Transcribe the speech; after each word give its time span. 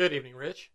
Good 0.00 0.14
evening, 0.14 0.34
Rich. 0.34 0.70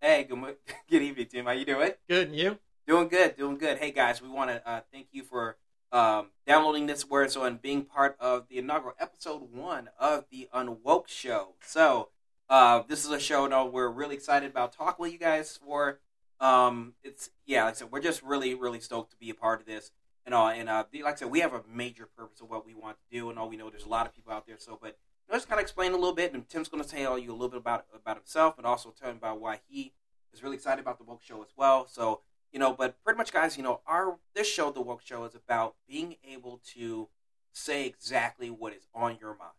Hey, 0.00 0.22
good, 0.22 0.38
mo- 0.38 0.54
good 0.88 1.02
evening, 1.02 1.26
Tim. 1.26 1.46
How 1.46 1.50
you 1.50 1.64
doing? 1.64 1.94
Good, 2.08 2.28
and 2.28 2.36
you? 2.36 2.60
Doing 2.86 3.08
good, 3.08 3.34
doing 3.34 3.58
good. 3.58 3.78
Hey, 3.78 3.90
guys, 3.90 4.22
we 4.22 4.28
want 4.28 4.50
to 4.50 4.70
uh, 4.70 4.82
thank 4.92 5.08
you 5.10 5.24
for 5.24 5.56
um, 5.90 6.28
downloading 6.46 6.86
this 6.86 7.04
word 7.04 7.32
so 7.32 7.42
and 7.42 7.60
being 7.60 7.82
part 7.82 8.16
of 8.20 8.46
the 8.48 8.56
inaugural 8.58 8.94
episode 9.00 9.52
one 9.52 9.88
of 9.98 10.26
the 10.30 10.48
Unwoke 10.54 11.08
Show. 11.08 11.54
So, 11.60 12.10
uh, 12.48 12.84
this 12.86 13.04
is 13.04 13.10
a 13.10 13.18
show 13.18 13.48
no, 13.48 13.66
we're 13.66 13.88
really 13.88 14.14
excited 14.14 14.48
about 14.48 14.74
talking 14.74 15.02
with 15.02 15.12
you 15.12 15.18
guys 15.18 15.58
for. 15.60 15.98
Um, 16.38 16.94
it's 17.02 17.30
yeah, 17.46 17.64
like 17.64 17.74
I 17.74 17.78
said, 17.78 17.88
we're 17.90 18.00
just 18.00 18.22
really, 18.22 18.54
really 18.54 18.78
stoked 18.78 19.10
to 19.10 19.16
be 19.16 19.28
a 19.28 19.34
part 19.34 19.60
of 19.60 19.66
this 19.66 19.90
and 20.24 20.32
all. 20.32 20.50
And 20.50 20.68
uh, 20.68 20.84
like 21.02 21.14
I 21.14 21.16
said, 21.16 21.32
we 21.32 21.40
have 21.40 21.52
a 21.52 21.62
major 21.68 22.06
purpose 22.16 22.40
of 22.40 22.48
what 22.48 22.64
we 22.64 22.74
want 22.74 22.98
to 22.98 23.18
do, 23.18 23.28
and 23.28 23.40
all 23.40 23.48
we 23.48 23.56
know 23.56 23.70
there's 23.70 23.86
a 23.86 23.88
lot 23.88 24.06
of 24.06 24.14
people 24.14 24.32
out 24.32 24.46
there. 24.46 24.54
So, 24.60 24.78
but 24.80 24.96
just 25.36 25.48
kind 25.48 25.58
of 25.58 25.62
explain 25.62 25.92
a 25.92 25.96
little 25.96 26.14
bit, 26.14 26.32
and 26.32 26.48
Tim's 26.48 26.68
going 26.68 26.82
to 26.82 26.88
tell 26.88 27.18
you 27.18 27.30
a 27.30 27.32
little 27.32 27.48
bit 27.48 27.58
about 27.58 27.86
about 27.94 28.16
himself, 28.16 28.56
and 28.58 28.66
also 28.66 28.90
tell 28.98 29.10
him 29.10 29.16
about 29.16 29.40
why 29.40 29.60
he 29.68 29.92
is 30.32 30.42
really 30.42 30.56
excited 30.56 30.80
about 30.80 30.98
the 30.98 31.04
woke 31.04 31.22
show 31.22 31.42
as 31.42 31.48
well. 31.56 31.86
So, 31.86 32.20
you 32.52 32.58
know, 32.58 32.72
but 32.72 33.02
pretty 33.04 33.18
much, 33.18 33.32
guys, 33.32 33.56
you 33.56 33.62
know, 33.62 33.80
our 33.86 34.18
this 34.34 34.48
show, 34.48 34.70
the 34.70 34.80
woke 34.80 35.02
show, 35.04 35.24
is 35.24 35.34
about 35.34 35.74
being 35.86 36.16
able 36.30 36.60
to 36.74 37.08
say 37.52 37.86
exactly 37.86 38.48
what 38.50 38.72
is 38.72 38.86
on 38.94 39.18
your 39.20 39.36
mind. 39.36 39.52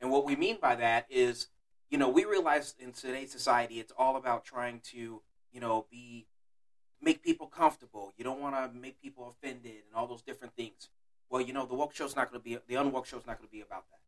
And 0.00 0.10
what 0.10 0.24
we 0.24 0.36
mean 0.36 0.58
by 0.60 0.76
that 0.76 1.06
is, 1.10 1.48
you 1.90 1.98
know, 1.98 2.08
we 2.08 2.24
realize 2.24 2.74
in 2.78 2.92
today's 2.92 3.32
society, 3.32 3.80
it's 3.80 3.92
all 3.96 4.16
about 4.16 4.44
trying 4.44 4.80
to, 4.92 5.22
you 5.52 5.60
know, 5.60 5.86
be 5.90 6.26
make 7.00 7.22
people 7.22 7.46
comfortable. 7.46 8.12
You 8.16 8.24
don't 8.24 8.40
want 8.40 8.54
to 8.54 8.78
make 8.78 9.00
people 9.00 9.28
offended 9.28 9.72
and 9.86 9.94
all 9.94 10.06
those 10.06 10.22
different 10.22 10.54
things. 10.54 10.88
Well, 11.30 11.42
you 11.42 11.52
know, 11.52 11.66
the 11.66 11.74
woke 11.74 11.94
show's 11.94 12.16
not 12.16 12.30
going 12.30 12.40
to 12.40 12.44
be 12.44 12.58
the 12.66 12.80
unwoke 12.80 13.06
show's 13.06 13.26
not 13.26 13.38
going 13.38 13.48
to 13.48 13.52
be 13.52 13.60
about 13.60 13.84
that. 13.90 14.07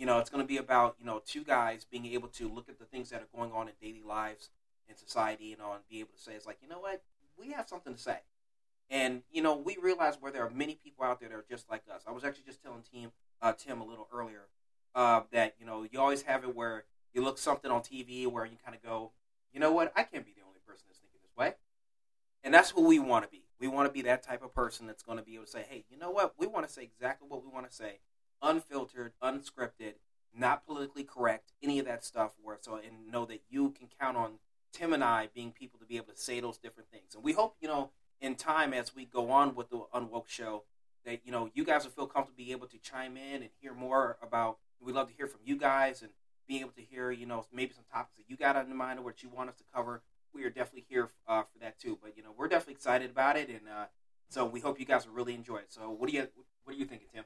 You 0.00 0.06
know, 0.06 0.18
it's 0.18 0.30
going 0.30 0.42
to 0.42 0.48
be 0.48 0.56
about 0.56 0.96
you 0.98 1.04
know 1.04 1.20
two 1.26 1.44
guys 1.44 1.84
being 1.84 2.06
able 2.06 2.28
to 2.28 2.48
look 2.48 2.70
at 2.70 2.78
the 2.78 2.86
things 2.86 3.10
that 3.10 3.20
are 3.20 3.28
going 3.36 3.52
on 3.52 3.68
in 3.68 3.74
daily 3.82 4.02
lives 4.02 4.48
in 4.88 4.96
society, 4.96 5.44
you 5.44 5.58
know, 5.58 5.72
and 5.74 5.82
be 5.90 6.00
able 6.00 6.14
to 6.16 6.18
say 6.18 6.32
it's 6.32 6.46
like, 6.46 6.56
you 6.62 6.68
know 6.70 6.80
what, 6.80 7.02
we 7.38 7.52
have 7.52 7.68
something 7.68 7.92
to 7.92 8.00
say. 8.00 8.20
And 8.88 9.20
you 9.30 9.42
know, 9.42 9.54
we 9.54 9.76
realize 9.76 10.16
where 10.18 10.32
there 10.32 10.42
are 10.46 10.50
many 10.50 10.74
people 10.82 11.04
out 11.04 11.20
there 11.20 11.28
that 11.28 11.34
are 11.34 11.44
just 11.50 11.68
like 11.70 11.82
us. 11.94 12.00
I 12.08 12.12
was 12.12 12.24
actually 12.24 12.44
just 12.46 12.62
telling 12.62 12.80
Tim, 12.90 13.12
uh, 13.42 13.52
Tim 13.52 13.82
a 13.82 13.84
little 13.84 14.08
earlier 14.10 14.46
uh, 14.94 15.20
that 15.32 15.56
you 15.60 15.66
know 15.66 15.86
you 15.90 16.00
always 16.00 16.22
have 16.22 16.44
it 16.44 16.56
where 16.56 16.84
you 17.12 17.22
look 17.22 17.36
something 17.36 17.70
on 17.70 17.82
TV 17.82 18.26
where 18.26 18.46
you 18.46 18.56
kind 18.64 18.74
of 18.74 18.82
go, 18.82 19.10
you 19.52 19.60
know 19.60 19.70
what, 19.70 19.92
I 19.94 20.04
can't 20.04 20.24
be 20.24 20.32
the 20.32 20.46
only 20.46 20.60
person 20.66 20.84
that's 20.88 20.98
thinking 20.98 21.20
this 21.22 21.36
way. 21.36 21.56
And 22.42 22.54
that's 22.54 22.70
who 22.70 22.86
we 22.86 22.98
want 22.98 23.26
to 23.26 23.30
be. 23.30 23.42
We 23.60 23.68
want 23.68 23.86
to 23.86 23.92
be 23.92 24.00
that 24.02 24.22
type 24.22 24.42
of 24.42 24.54
person 24.54 24.86
that's 24.86 25.02
going 25.02 25.18
to 25.18 25.24
be 25.24 25.34
able 25.34 25.44
to 25.44 25.50
say, 25.50 25.66
hey, 25.68 25.84
you 25.90 25.98
know 25.98 26.10
what, 26.10 26.34
we 26.38 26.46
want 26.46 26.66
to 26.66 26.72
say 26.72 26.82
exactly 26.82 27.28
what 27.28 27.44
we 27.44 27.50
want 27.50 27.68
to 27.68 27.76
say, 27.76 27.98
unfiltered, 28.42 29.12
unscripted, 29.22 29.94
not 30.34 30.66
politically 30.66 31.04
correct, 31.04 31.52
any 31.62 31.78
of 31.78 31.86
that 31.86 32.04
stuff. 32.04 32.32
Where 32.42 32.58
so 32.60 32.76
and 32.76 33.10
know 33.10 33.24
that 33.26 33.42
you 33.48 33.70
can 33.70 33.88
count 34.00 34.16
on 34.16 34.34
Tim 34.72 34.92
and 34.92 35.02
I 35.02 35.28
being 35.34 35.52
people 35.52 35.78
to 35.80 35.86
be 35.86 35.96
able 35.96 36.12
to 36.12 36.18
say 36.18 36.40
those 36.40 36.58
different 36.58 36.90
things. 36.90 37.14
And 37.14 37.24
we 37.24 37.32
hope, 37.32 37.56
you 37.60 37.68
know, 37.68 37.90
in 38.20 38.36
time 38.36 38.72
as 38.72 38.94
we 38.94 39.04
go 39.04 39.30
on 39.30 39.54
with 39.54 39.70
the 39.70 39.82
Unwoke 39.94 40.28
show, 40.28 40.64
that, 41.04 41.20
you 41.24 41.32
know, 41.32 41.50
you 41.54 41.64
guys 41.64 41.84
will 41.84 41.90
feel 41.90 42.06
comfortable 42.06 42.36
being 42.36 42.50
able 42.50 42.66
to 42.66 42.78
chime 42.78 43.16
in 43.16 43.42
and 43.42 43.50
hear 43.60 43.74
more 43.74 44.18
about, 44.22 44.58
we'd 44.80 44.94
love 44.94 45.08
to 45.08 45.14
hear 45.14 45.26
from 45.26 45.40
you 45.44 45.56
guys 45.56 46.02
and 46.02 46.10
being 46.46 46.60
able 46.60 46.72
to 46.72 46.82
hear, 46.82 47.10
you 47.10 47.26
know, 47.26 47.46
maybe 47.52 47.72
some 47.72 47.84
topics 47.92 48.18
that 48.18 48.24
you 48.28 48.36
got 48.36 48.56
on 48.56 48.68
the 48.68 48.74
mind 48.74 48.98
or 48.98 49.02
what 49.02 49.22
you 49.22 49.28
want 49.28 49.48
us 49.48 49.56
to 49.56 49.64
cover. 49.74 50.02
We 50.34 50.44
are 50.44 50.50
definitely 50.50 50.84
here 50.88 51.08
uh, 51.26 51.42
for 51.42 51.58
that 51.60 51.80
too. 51.80 51.98
But, 52.02 52.16
you 52.16 52.22
know, 52.22 52.30
we're 52.36 52.48
definitely 52.48 52.74
excited 52.74 53.10
about 53.10 53.36
it. 53.36 53.48
And 53.48 53.62
uh, 53.68 53.86
so 54.28 54.44
we 54.44 54.60
hope 54.60 54.78
you 54.78 54.86
guys 54.86 55.06
will 55.06 55.14
really 55.14 55.34
enjoy 55.34 55.56
it. 55.56 55.72
So 55.72 55.90
what 55.90 56.10
do 56.10 56.14
you, 56.14 56.28
what 56.64 56.76
are 56.76 56.78
you 56.78 56.84
thinking, 56.84 57.08
Tim? 57.12 57.24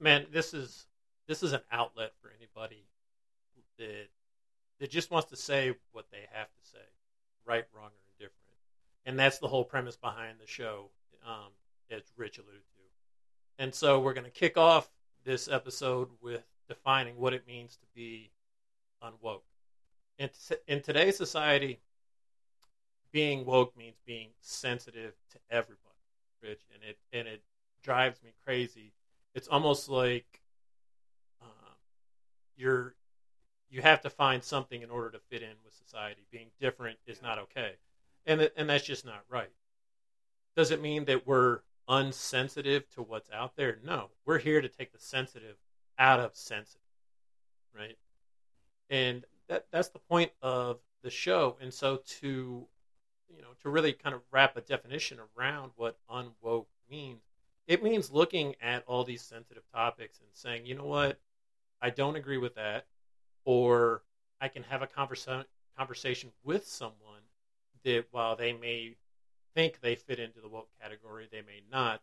Man, 0.00 0.26
this 0.32 0.54
is 0.54 0.86
this 1.26 1.42
is 1.42 1.52
an 1.52 1.62
outlet 1.72 2.12
for 2.20 2.30
anybody 2.36 2.84
that 3.78 4.08
that 4.80 4.90
just 4.90 5.10
wants 5.10 5.30
to 5.30 5.36
say 5.36 5.74
what 5.92 6.06
they 6.10 6.26
have 6.32 6.48
to 6.48 6.70
say, 6.70 6.84
right, 7.46 7.64
wrong, 7.74 7.90
or 7.90 8.02
indifferent. 8.12 8.58
And 9.06 9.18
that's 9.18 9.38
the 9.38 9.48
whole 9.48 9.64
premise 9.64 9.96
behind 9.96 10.38
the 10.40 10.46
show, 10.46 10.90
um, 11.26 11.52
as 11.90 12.02
Rich 12.16 12.38
alluded 12.38 12.60
to. 12.60 13.62
And 13.62 13.74
so 13.74 14.00
we're 14.00 14.14
going 14.14 14.24
to 14.24 14.30
kick 14.30 14.56
off 14.56 14.90
this 15.24 15.48
episode 15.48 16.08
with 16.20 16.42
defining 16.68 17.16
what 17.16 17.32
it 17.32 17.46
means 17.46 17.76
to 17.76 17.86
be 17.94 18.30
unwoke. 19.02 19.42
In, 20.18 20.28
t- 20.48 20.56
in 20.66 20.80
today's 20.80 21.16
society, 21.16 21.80
being 23.12 23.44
woke 23.44 23.76
means 23.76 23.96
being 24.04 24.30
sensitive 24.40 25.12
to 25.30 25.38
everybody, 25.50 25.78
Rich, 26.42 26.62
and 26.74 26.82
it 26.82 26.98
and 27.12 27.28
it 27.28 27.42
drives 27.82 28.22
me 28.22 28.32
crazy. 28.44 28.92
It's 29.34 29.48
almost 29.48 29.88
like 29.88 30.40
um, 31.42 31.76
you're 32.56 32.94
you 33.70 33.82
have 33.82 34.00
to 34.02 34.10
find 34.10 34.42
something 34.42 34.82
in 34.82 34.90
order 34.90 35.10
to 35.10 35.18
fit 35.18 35.42
in 35.42 35.54
with 35.64 35.74
society. 35.74 36.24
Being 36.30 36.50
different 36.60 36.98
is 37.06 37.20
not 37.20 37.38
okay, 37.38 37.72
and 38.26 38.40
th- 38.40 38.52
and 38.56 38.68
that's 38.68 38.84
just 38.84 39.04
not 39.04 39.24
right. 39.28 39.50
Does 40.56 40.70
it 40.70 40.80
mean 40.80 41.04
that 41.06 41.26
we're 41.26 41.60
unsensitive 41.88 42.88
to 42.90 43.02
what's 43.02 43.30
out 43.32 43.56
there? 43.56 43.78
No, 43.84 44.10
we're 44.24 44.38
here 44.38 44.60
to 44.60 44.68
take 44.68 44.92
the 44.92 45.00
sensitive 45.00 45.56
out 45.98 46.20
of 46.20 46.34
sensitive, 46.34 46.80
right? 47.76 47.98
And 48.90 49.24
that 49.48 49.66
that's 49.70 49.88
the 49.88 49.98
point 49.98 50.30
of 50.42 50.78
the 51.02 51.10
show. 51.10 51.56
And 51.60 51.72
so 51.72 52.00
to 52.20 52.66
you 53.28 53.42
know 53.42 53.48
to 53.62 53.68
really 53.68 53.92
kind 53.92 54.14
of 54.14 54.22
wrap 54.30 54.56
a 54.56 54.60
definition 54.60 55.18
around 55.36 55.72
what 55.76 55.98
unwoke 56.10 56.66
means, 56.90 57.22
it 57.66 57.82
means 57.82 58.10
looking 58.10 58.54
at 58.60 58.84
all 58.86 59.04
these 59.04 59.22
sensitive 59.22 59.62
topics 59.72 60.18
and 60.20 60.28
saying, 60.32 60.66
you 60.66 60.74
know 60.74 60.84
what, 60.84 61.18
I 61.80 61.90
don't 61.90 62.16
agree 62.16 62.38
with 62.38 62.54
that 62.56 62.86
or 63.44 64.02
I 64.40 64.48
can 64.48 64.62
have 64.64 64.82
a 64.82 64.86
conversa- 64.86 65.44
conversation 65.76 66.30
with 66.44 66.66
someone 66.66 67.22
that 67.84 68.04
while 68.10 68.36
they 68.36 68.52
may 68.52 68.96
think 69.54 69.80
they 69.80 69.94
fit 69.94 70.18
into 70.18 70.40
the 70.40 70.48
woke 70.48 70.68
category, 70.80 71.28
they 71.30 71.42
may 71.42 71.62
not. 71.70 72.00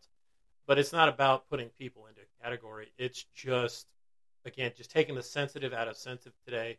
But 0.66 0.78
it's 0.78 0.92
not 0.92 1.08
about 1.08 1.48
putting 1.48 1.68
people 1.70 2.06
into 2.06 2.20
a 2.20 2.44
category. 2.44 2.92
It's 2.98 3.24
just, 3.34 3.86
again, 4.44 4.72
just 4.76 4.90
taking 4.90 5.14
the 5.14 5.22
sensitive 5.22 5.72
out 5.72 5.88
of 5.88 5.96
sensitive 5.96 6.38
today. 6.44 6.78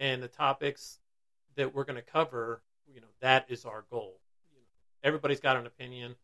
And 0.00 0.22
the 0.22 0.28
topics 0.28 0.98
that 1.56 1.74
we're 1.74 1.84
going 1.84 1.96
to 1.96 2.02
cover, 2.02 2.62
you 2.92 3.00
know, 3.00 3.08
that 3.20 3.46
is 3.48 3.64
our 3.64 3.84
goal. 3.90 4.20
You 4.52 4.60
know, 4.60 4.66
everybody's 5.02 5.40
got 5.40 5.56
an 5.56 5.66
opinion. 5.66 6.14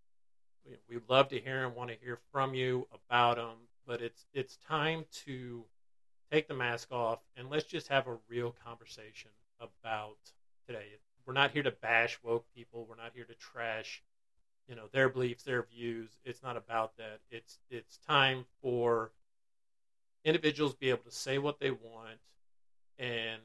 We, 0.88 0.98
love 1.08 1.28
to 1.28 1.40
hear 1.40 1.64
and 1.64 1.74
want 1.74 1.90
to 1.90 1.96
hear 1.96 2.18
from 2.32 2.54
you 2.54 2.86
about 2.92 3.36
them. 3.36 3.56
But 3.86 4.00
it's 4.00 4.26
it's 4.32 4.58
time 4.68 5.04
to 5.24 5.64
take 6.30 6.46
the 6.46 6.54
mask 6.54 6.92
off 6.92 7.18
and 7.36 7.50
let's 7.50 7.64
just 7.64 7.88
have 7.88 8.06
a 8.06 8.18
real 8.28 8.54
conversation 8.64 9.30
about 9.60 10.18
today. 10.66 10.84
We're 11.26 11.32
not 11.32 11.50
here 11.50 11.62
to 11.62 11.70
bash 11.70 12.18
woke 12.22 12.46
people. 12.54 12.86
We're 12.88 13.02
not 13.02 13.12
here 13.14 13.24
to 13.24 13.34
trash, 13.34 14.02
you 14.68 14.76
know, 14.76 14.84
their 14.92 15.08
beliefs, 15.08 15.42
their 15.42 15.62
views. 15.62 16.10
It's 16.24 16.42
not 16.42 16.56
about 16.56 16.96
that. 16.98 17.20
It's 17.30 17.58
it's 17.70 17.98
time 18.06 18.44
for 18.62 19.10
individuals 20.24 20.74
be 20.74 20.90
able 20.90 21.04
to 21.04 21.10
say 21.10 21.38
what 21.38 21.58
they 21.58 21.70
want 21.70 22.18
and 22.98 23.40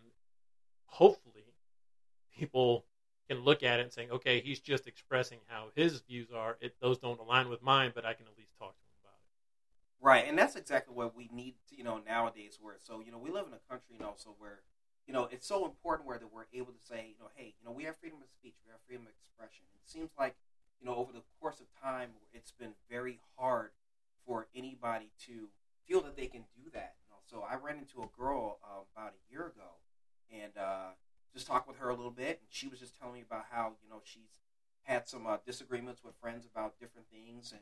hopefully 0.86 1.44
people 2.38 2.86
can 3.30 3.44
look 3.44 3.63
at 3.63 3.80
it 3.80 3.84
and 3.84 3.91
saying, 3.91 4.12
okay, 4.12 4.40
he's 4.40 4.59
just 4.59 4.88
expressing 4.88 5.40
how 5.47 5.68
his 5.75 6.02
views 6.02 6.30
are. 6.36 6.58
It, 6.62 6.75
those 6.80 6.97
don't 6.97 7.19
align 7.19 7.50
with 7.50 7.62
mine, 7.62 7.91
but 7.94 8.06
I 8.06 8.13
can 8.13 8.25
at 8.25 8.38
least 8.38 8.52
talk 8.58 8.75
to 8.75 8.84
him. 8.86 8.96
About 9.02 9.18
it. 9.19 10.06
Right, 10.06 10.25
and 10.28 10.38
that's 10.38 10.56
exactly 10.56 10.96
what 10.96 11.16
we 11.16 11.30
need, 11.34 11.56
to, 11.69 11.78
you 11.78 11.84
know, 11.84 12.00
nowadays. 12.06 12.59
Where 12.62 12.75
so, 12.81 13.02
you 13.06 13.12
know, 13.12 13.18
we 13.18 13.31
live 13.31 13.47
in 13.47 13.53
a 13.53 13.63
country, 13.69 13.96
you 13.97 14.00
know, 14.00 14.13
so 14.16 14.36
where, 14.38 14.59
you 15.08 15.13
know, 15.13 15.28
it's 15.31 15.47
so 15.47 15.66
important 15.66 16.08
where 16.08 16.18
that 16.18 16.31
we're 16.34 16.46
able 16.53 16.74
to 16.74 16.84
say, 16.84 17.13
you 17.13 17.19
know, 17.19 17.30
hey, 17.36 17.56
you 17.59 17.66
know, 17.66 17.72
we 17.72 17.84
have 17.84 17.97
freedom 17.97 18.19
of 18.22 18.30
speech, 18.30 18.56
we 18.66 18.72
have 18.72 18.80
freedom 18.88 19.06
of 19.06 19.13
expression. 19.19 19.66
It 19.74 19.90
seems 19.90 20.12
like, 20.18 20.36
you 20.80 20.86
know, 20.86 20.96
over 20.96 21.12
the 21.12 21.22
course 21.40 21.59
of 21.59 21.68
time, 21.81 22.09
it's 22.34 22.52
been 22.52 22.74
very 22.90 23.19
hard 23.38 23.72
for 24.25 24.47
anybody 24.56 25.12
to 25.25 25.50
feel 25.88 26.02
that 26.02 26.16
they 26.18 26.28
can 26.28 26.46
do 26.56 26.69
that. 26.74 26.96
You 27.06 27.13
know, 27.13 27.22
so 27.25 27.46
I 27.47 27.56
ran 27.56 27.78
into 27.78 28.02
a 28.02 28.09
girl 28.18 28.59
uh, 28.63 28.81
about 28.94 29.13
a 29.13 29.31
year 29.31 29.47
ago, 29.47 29.77
and 30.33 30.51
uh, 30.57 30.98
just 31.36 31.48
talked 31.48 31.68
with 31.68 31.78
her 31.78 31.90
a 31.90 31.96
little 31.96 32.12
bit, 32.12 32.40
and 32.40 32.48
she 32.50 32.68
was 32.68 32.80
just 32.80 32.98
telling 32.98 33.16
me 33.16 33.22
about 33.22 33.46
how, 33.52 33.74
you 33.84 33.90
know, 33.90 34.02
she's 34.04 34.40
had 34.84 35.08
some 35.08 35.28
uh, 35.28 35.38
disagreements 35.46 36.02
with 36.04 36.16
friends 36.16 36.46
about 36.46 36.80
different 36.80 37.08
things, 37.12 37.52
and 37.52 37.62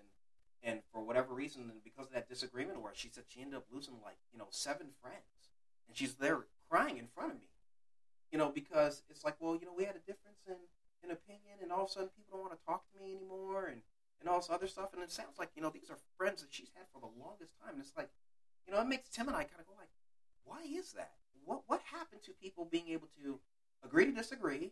and 0.63 0.79
for 0.93 1.01
whatever 1.03 1.33
reason, 1.33 1.63
and 1.63 1.83
because 1.83 2.07
of 2.07 2.13
that 2.13 2.29
disagreement, 2.29 2.81
where 2.81 2.93
she 2.95 3.09
said 3.09 3.25
she 3.27 3.41
ended 3.41 3.57
up 3.57 3.65
losing 3.73 3.95
like 4.05 4.17
you 4.31 4.37
know 4.37 4.47
seven 4.51 4.87
friends, 5.01 5.51
and 5.87 5.97
she's 5.97 6.15
there 6.15 6.45
crying 6.69 6.97
in 6.97 7.07
front 7.07 7.31
of 7.31 7.37
me, 7.37 7.49
you 8.31 8.37
know, 8.37 8.49
because 8.49 9.03
it's 9.09 9.23
like, 9.23 9.35
well, 9.39 9.57
you 9.59 9.65
know, 9.65 9.73
we 9.75 9.83
had 9.83 9.95
a 9.95 10.05
difference 10.05 10.45
in 10.47 10.55
in 11.03 11.11
opinion, 11.11 11.59
and 11.61 11.71
all 11.71 11.83
of 11.83 11.89
a 11.89 11.91
sudden 11.91 12.09
people 12.15 12.37
don't 12.37 12.47
want 12.47 12.55
to 12.57 12.65
talk 12.65 12.83
to 12.93 13.01
me 13.01 13.11
anymore, 13.11 13.67
and 13.67 13.81
and 14.19 14.29
all 14.29 14.39
this 14.39 14.49
other 14.49 14.67
stuff, 14.67 14.93
and 14.93 15.03
it 15.03 15.11
sounds 15.11 15.39
like 15.39 15.49
you 15.55 15.61
know 15.61 15.71
these 15.71 15.89
are 15.89 15.99
friends 16.15 16.41
that 16.43 16.53
she's 16.53 16.71
had 16.75 16.85
for 16.93 16.99
the 16.99 17.11
longest 17.19 17.57
time, 17.59 17.75
and 17.75 17.81
it's 17.81 17.97
like, 17.97 18.11
you 18.67 18.71
know, 18.71 18.79
it 18.79 18.87
makes 18.87 19.09
Tim 19.09 19.27
and 19.27 19.35
I 19.35 19.43
kind 19.43 19.59
of 19.59 19.67
go 19.67 19.73
like, 19.79 19.91
why 20.45 20.63
is 20.63 20.93
that? 20.93 21.15
What 21.43 21.63
what 21.67 21.81
happened 21.91 22.23
to 22.23 22.31
people 22.31 22.63
being 22.63 22.87
able 22.89 23.07
to 23.23 23.39
agree 23.83 24.05
to 24.05 24.11
disagree 24.11 24.71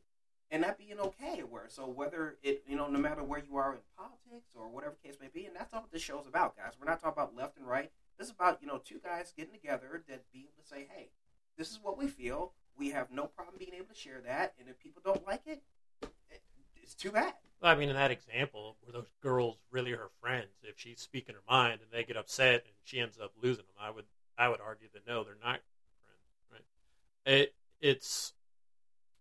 and 0.50 0.64
that 0.64 0.78
being 0.78 1.00
okay 1.00 1.42
where 1.50 1.66
so 1.68 1.88
whether 1.88 2.38
it 2.44 2.64
you 2.68 2.76
know 2.76 2.88
no 2.88 3.00
matter 3.00 3.24
where 3.24 3.42
you 3.48 3.56
are 3.58 3.74
in 3.74 3.80
politics 3.98 4.54
or 4.56 4.70
whatever 4.70 4.96
case 5.04 5.18
may 5.22 5.30
be 5.34 5.46
and 5.46 5.56
that's 5.56 5.72
not 5.72 5.84
what 5.84 5.92
this 5.92 6.02
show's 6.02 6.28
about 6.28 6.56
guys 6.58 6.74
we're 6.80 6.90
not 6.90 7.00
talking 7.02 7.22
about 7.22 7.36
left 7.36 7.58
and 7.58 7.68
right 7.68 7.92
this 8.18 8.28
is 8.28 8.34
about 8.34 8.60
you 8.62 8.68
know 8.68 8.82
two 8.84 9.00
guys 9.04 9.34
getting 9.36 9.54
together 9.54 10.04
that 10.08 10.24
be 10.32 10.40
able 10.40 10.62
to 10.62 10.68
say 10.68 10.88
hey 10.94 11.10
this 11.58 11.72
is 11.72 11.80
what 11.82 11.98
we 11.98 12.08
feel 12.08 12.54
We 12.78 12.90
have 12.90 13.12
no 13.12 13.26
problem 13.26 13.58
being 13.60 13.74
able 13.76 13.94
to 13.94 14.00
share 14.00 14.22
that, 14.22 14.54
and 14.60 14.70
if 14.70 14.80
people 14.80 15.02
don't 15.04 15.26
like 15.28 15.44
it, 15.46 15.62
it 16.02 16.42
it's 16.82 16.96
too 16.96 17.12
bad. 17.12 17.34
Well, 17.62 17.72
I 17.72 17.76
mean, 17.76 17.90
in 17.90 17.96
that 17.96 18.10
example, 18.10 18.78
were 18.84 18.92
those 18.92 19.12
girls 19.22 19.58
really 19.70 19.92
her 19.92 20.10
friends? 20.20 20.64
If 20.64 20.80
she's 20.80 21.00
speaking 21.00 21.36
her 21.36 21.42
mind 21.48 21.82
and 21.82 21.92
they 21.92 22.04
get 22.04 22.18
upset 22.18 22.64
and 22.66 22.74
she 22.84 23.00
ends 23.00 23.20
up 23.22 23.34
losing 23.42 23.66
them, 23.66 23.76
I 23.80 23.92
would 23.92 24.06
I 24.38 24.50
would 24.50 24.62
argue 24.62 24.88
that 24.94 25.06
no, 25.06 25.24
they're 25.24 25.36
not 25.36 25.60
friends. 26.50 26.66
Right? 27.26 27.34
It 27.34 27.54
it's 27.80 28.34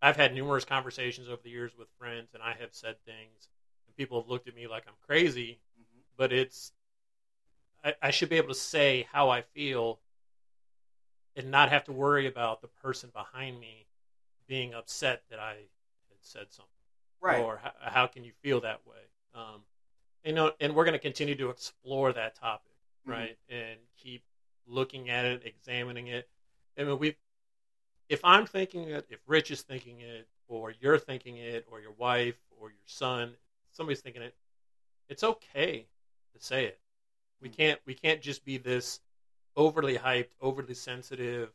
I've 0.02 0.16
had 0.16 0.34
numerous 0.34 0.64
conversations 0.64 1.28
over 1.28 1.40
the 1.42 1.50
years 1.50 1.72
with 1.78 1.88
friends, 1.98 2.34
and 2.34 2.42
I 2.42 2.54
have 2.58 2.72
said 2.72 2.96
things, 3.04 3.48
and 3.86 3.96
people 3.96 4.20
have 4.20 4.28
looked 4.30 4.48
at 4.48 4.54
me 4.54 4.66
like 4.66 4.84
I'm 4.86 4.94
crazy. 5.06 5.60
Mm-hmm. 5.78 6.00
But 6.16 6.32
it's 6.32 6.72
I, 7.84 7.94
I 8.02 8.10
should 8.10 8.28
be 8.28 8.36
able 8.36 8.48
to 8.48 8.54
say 8.54 9.06
how 9.12 9.30
I 9.30 9.42
feel, 9.42 10.00
and 11.36 11.50
not 11.50 11.70
have 11.70 11.84
to 11.84 11.92
worry 11.92 12.26
about 12.26 12.60
the 12.60 12.68
person 12.68 13.10
behind 13.14 13.60
me 13.60 13.86
being 14.46 14.74
upset 14.74 15.22
that 15.30 15.38
I 15.38 15.54
had 15.54 16.18
said 16.20 16.46
something 16.50 16.66
Right. 17.20 17.42
or 17.42 17.60
how, 17.62 17.72
how 17.80 18.06
can 18.06 18.24
you 18.24 18.32
feel 18.42 18.60
that 18.62 18.80
way 18.86 18.96
um, 19.34 19.60
you 20.24 20.32
know 20.32 20.52
and 20.60 20.74
we're 20.74 20.84
going 20.84 20.94
to 20.94 20.98
continue 20.98 21.34
to 21.36 21.50
explore 21.50 22.12
that 22.12 22.34
topic 22.34 22.72
Mhm. 23.06 23.12
right 23.12 23.38
and 23.48 23.78
keep 23.96 24.24
looking 24.66 25.10
at 25.10 25.24
it 25.24 25.42
examining 25.44 26.08
it 26.08 26.28
i 26.78 26.82
mean 26.84 26.98
we 26.98 27.16
if 28.10 28.20
i'm 28.24 28.44
thinking 28.46 28.90
it 28.90 29.06
if 29.08 29.20
rich 29.26 29.50
is 29.50 29.62
thinking 29.62 30.00
it 30.02 30.28
or 30.48 30.72
you're 30.80 30.98
thinking 30.98 31.38
it 31.38 31.64
or 31.70 31.80
your 31.80 31.92
wife 31.92 32.36
or 32.60 32.68
your 32.70 32.78
son 32.86 33.32
somebody's 33.72 34.02
thinking 34.02 34.20
it 34.22 34.34
it's 35.08 35.24
okay 35.24 35.86
to 36.32 36.40
say 36.40 36.66
it. 36.66 36.80
We 37.40 37.48
Mhm. 37.48 37.56
can't 37.56 37.80
we 37.86 37.94
can't 37.94 38.22
just 38.22 38.44
be 38.44 38.58
this 38.58 39.00
overly 39.56 39.96
hyped 39.98 40.30
overly 40.40 40.74
sensitive 40.74 41.52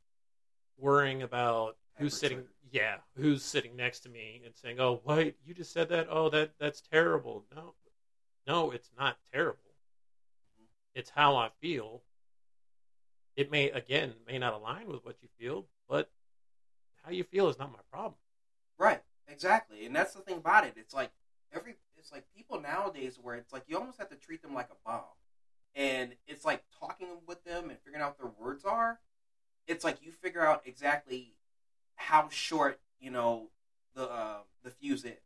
worrying 0.77 1.21
about 1.23 1.77
who's 1.97 2.17
sitting 2.17 2.47
yeah 2.71 2.97
who's 3.15 3.43
sitting 3.43 3.75
next 3.75 4.01
to 4.01 4.09
me 4.09 4.41
and 4.45 4.55
saying 4.55 4.79
oh 4.79 5.01
wait 5.05 5.37
you 5.45 5.53
just 5.53 5.71
said 5.71 5.89
that? 5.89 6.07
Oh 6.09 6.29
that 6.29 6.57
that's 6.59 6.81
terrible. 6.81 7.45
No 7.55 7.75
no 8.47 8.71
it's 8.71 8.91
not 8.97 9.17
terrible. 9.31 9.75
Mhm. 10.61 10.67
it's 10.95 11.09
how 11.11 11.35
i 11.37 11.49
feel. 11.61 12.03
It 13.37 13.51
may 13.51 13.69
again 13.71 14.13
may 14.27 14.37
not 14.37 14.53
align 14.53 14.87
with 14.87 15.03
what 15.05 15.21
you 15.21 15.29
feel 15.37 15.67
but 15.87 16.09
how 17.05 17.11
you 17.11 17.23
feel 17.23 17.47
is 17.47 17.59
not 17.59 17.71
my 17.71 17.79
problem 17.91 18.15
Right, 18.77 19.01
exactly, 19.27 19.85
and 19.85 19.95
that's 19.95 20.13
the 20.13 20.21
thing 20.21 20.37
about 20.37 20.65
it. 20.65 20.73
It's 20.75 20.93
like 20.93 21.11
every, 21.53 21.75
it's 21.97 22.11
like 22.11 22.25
people 22.35 22.59
nowadays 22.59 23.17
where 23.21 23.35
it's 23.35 23.53
like 23.53 23.63
you 23.67 23.77
almost 23.77 23.99
have 23.99 24.09
to 24.09 24.15
treat 24.15 24.41
them 24.41 24.53
like 24.53 24.69
a 24.69 24.75
bomb, 24.85 25.03
and 25.75 26.13
it's 26.27 26.43
like 26.43 26.63
talking 26.77 27.07
with 27.25 27.43
them 27.45 27.69
and 27.69 27.79
figuring 27.79 28.03
out 28.03 28.09
what 28.09 28.17
their 28.17 28.45
words 28.45 28.65
are. 28.65 28.99
It's 29.67 29.83
like 29.83 29.99
you 30.03 30.11
figure 30.11 30.45
out 30.45 30.63
exactly 30.65 31.35
how 31.95 32.27
short 32.29 32.79
you 32.99 33.11
know 33.11 33.49
the 33.95 34.09
uh, 34.11 34.39
the 34.63 34.71
fuse 34.71 35.05
is, 35.05 35.23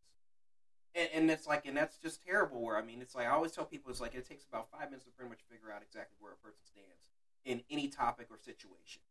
and, 0.93 1.09
and 1.13 1.31
it's 1.31 1.47
like, 1.47 1.65
and 1.65 1.75
that's 1.75 1.97
just 1.97 2.23
terrible. 2.23 2.61
Where 2.61 2.77
I 2.77 2.83
mean, 2.83 3.01
it's 3.01 3.15
like 3.15 3.25
I 3.25 3.31
always 3.31 3.51
tell 3.51 3.65
people, 3.65 3.89
it's 3.89 4.01
like 4.01 4.13
it 4.13 4.29
takes 4.29 4.45
about 4.45 4.67
five 4.71 4.91
minutes 4.91 5.05
to 5.05 5.11
pretty 5.11 5.29
much 5.29 5.39
figure 5.51 5.71
out 5.71 5.81
exactly 5.81 6.17
where 6.19 6.33
a 6.33 6.37
person 6.37 6.61
stands 6.63 7.01
in 7.45 7.63
any 7.71 7.87
topic 7.87 8.27
or 8.29 8.37
situation. 8.37 9.01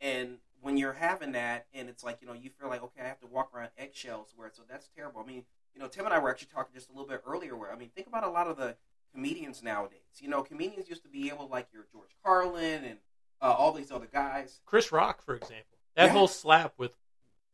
And 0.00 0.38
when 0.60 0.76
you're 0.76 0.92
having 0.94 1.32
that, 1.32 1.66
and 1.74 1.88
it's 1.88 2.02
like 2.04 2.18
you 2.20 2.26
know, 2.26 2.32
you 2.34 2.50
feel 2.50 2.68
like 2.68 2.82
okay, 2.82 3.02
I 3.02 3.08
have 3.08 3.20
to 3.20 3.26
walk 3.26 3.50
around 3.54 3.70
eggshells. 3.78 4.32
Where 4.36 4.50
so 4.52 4.62
that's 4.68 4.88
terrible. 4.96 5.20
I 5.20 5.26
mean, 5.26 5.44
you 5.74 5.80
know, 5.80 5.88
Tim 5.88 6.04
and 6.04 6.14
I 6.14 6.18
were 6.18 6.30
actually 6.30 6.48
talking 6.54 6.74
just 6.74 6.88
a 6.90 6.92
little 6.92 7.08
bit 7.08 7.22
earlier. 7.26 7.56
Where 7.56 7.72
I 7.72 7.76
mean, 7.76 7.90
think 7.94 8.06
about 8.06 8.24
a 8.24 8.30
lot 8.30 8.46
of 8.46 8.56
the 8.56 8.76
comedians 9.12 9.62
nowadays. 9.62 10.00
You 10.20 10.28
know, 10.28 10.42
comedians 10.42 10.88
used 10.88 11.02
to 11.04 11.08
be 11.08 11.28
able 11.28 11.48
like 11.48 11.68
your 11.72 11.86
George 11.92 12.10
Carlin 12.24 12.84
and 12.84 12.98
uh, 13.42 13.46
all 13.52 13.72
these 13.72 13.90
other 13.92 14.08
guys. 14.10 14.60
chris 14.64 14.90
rock 14.92 15.22
for 15.22 15.34
example 15.36 15.76
that 15.94 16.06
Yeah. 16.06 16.12
whole 16.12 16.26
slap 16.28 16.72
with 16.78 16.96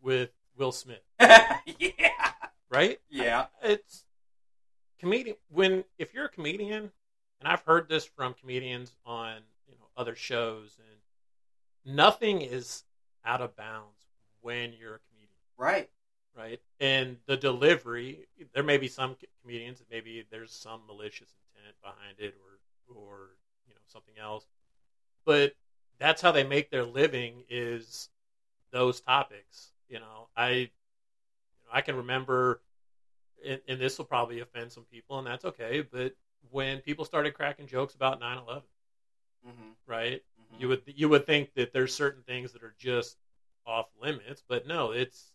with 0.01 0.31
will 0.57 0.71
smith 0.71 1.03
yeah, 1.21 2.33
right 2.71 3.01
yeah, 3.11 3.47
it's 3.63 4.05
comedian 5.01 5.37
when 5.49 5.83
if 5.99 6.15
you're 6.15 6.27
a 6.27 6.29
comedian 6.29 6.93
and 7.41 7.49
i've 7.49 7.63
heard 7.63 7.89
this 7.89 8.05
from 8.05 8.33
comedians 8.35 8.95
on 9.05 9.39
you 9.69 9.75
know 9.75 9.87
other 9.97 10.15
shows 10.15 10.79
and 10.79 10.99
nothing 11.85 12.41
is 12.43 12.85
out 13.25 13.41
of 13.41 13.57
bounds 13.57 14.07
when 14.41 14.73
you're 14.79 14.97
a 14.97 15.01
comedian 15.11 15.39
right. 15.57 15.91
right 16.37 16.61
and 16.81 17.17
the 17.27 17.37
delivery 17.37 18.27
there 18.55 18.63
may 18.63 18.77
be 18.77 18.89
some 18.89 19.17
comedians 19.43 19.83
maybe 19.91 20.25
there's 20.31 20.53
some 20.53 20.81
malicious 20.87 21.35
intent 21.57 21.77
behind 21.83 22.19
it 22.19 22.35
or 22.41 22.97
or 22.97 23.31
you 23.67 23.75
know 23.75 23.81
something 23.87 24.15
else 24.21 24.47
but 25.25 25.55
that's 25.99 26.21
how 26.21 26.33
they 26.33 26.45
make 26.45 26.71
their 26.71 26.85
living 26.85 27.45
is 27.49 28.09
those 28.73 29.01
topics 29.01 29.73
you 29.89 29.99
know 29.99 30.29
i 30.37 30.51
you 30.51 30.61
know, 30.63 31.73
i 31.73 31.81
can 31.81 31.97
remember 31.97 32.61
and, 33.47 33.61
and 33.69 33.81
this 33.81 33.99
will 33.99 34.05
probably 34.05 34.41
offend 34.41 34.71
some 34.71 34.85
people 34.85 35.19
and 35.19 35.27
that's 35.27 35.45
okay 35.45 35.85
but 35.93 36.15
when 36.51 36.79
people 36.79 37.05
started 37.05 37.35
cracking 37.35 37.67
jokes 37.67 37.95
about 37.95 38.21
9-11 38.21 38.63
Mm-hmm. 39.47 39.71
right. 39.87 40.23
You 40.59 40.69
would 40.69 40.83
you 40.87 41.09
would 41.09 41.27
think 41.27 41.55
that 41.55 41.73
there's 41.73 41.95
certain 41.95 42.23
things 42.23 42.53
that 42.53 42.63
are 42.63 42.75
just 42.79 43.17
off 43.67 43.87
limits, 44.01 44.43
but 44.47 44.67
no, 44.67 44.93
it's 44.93 45.33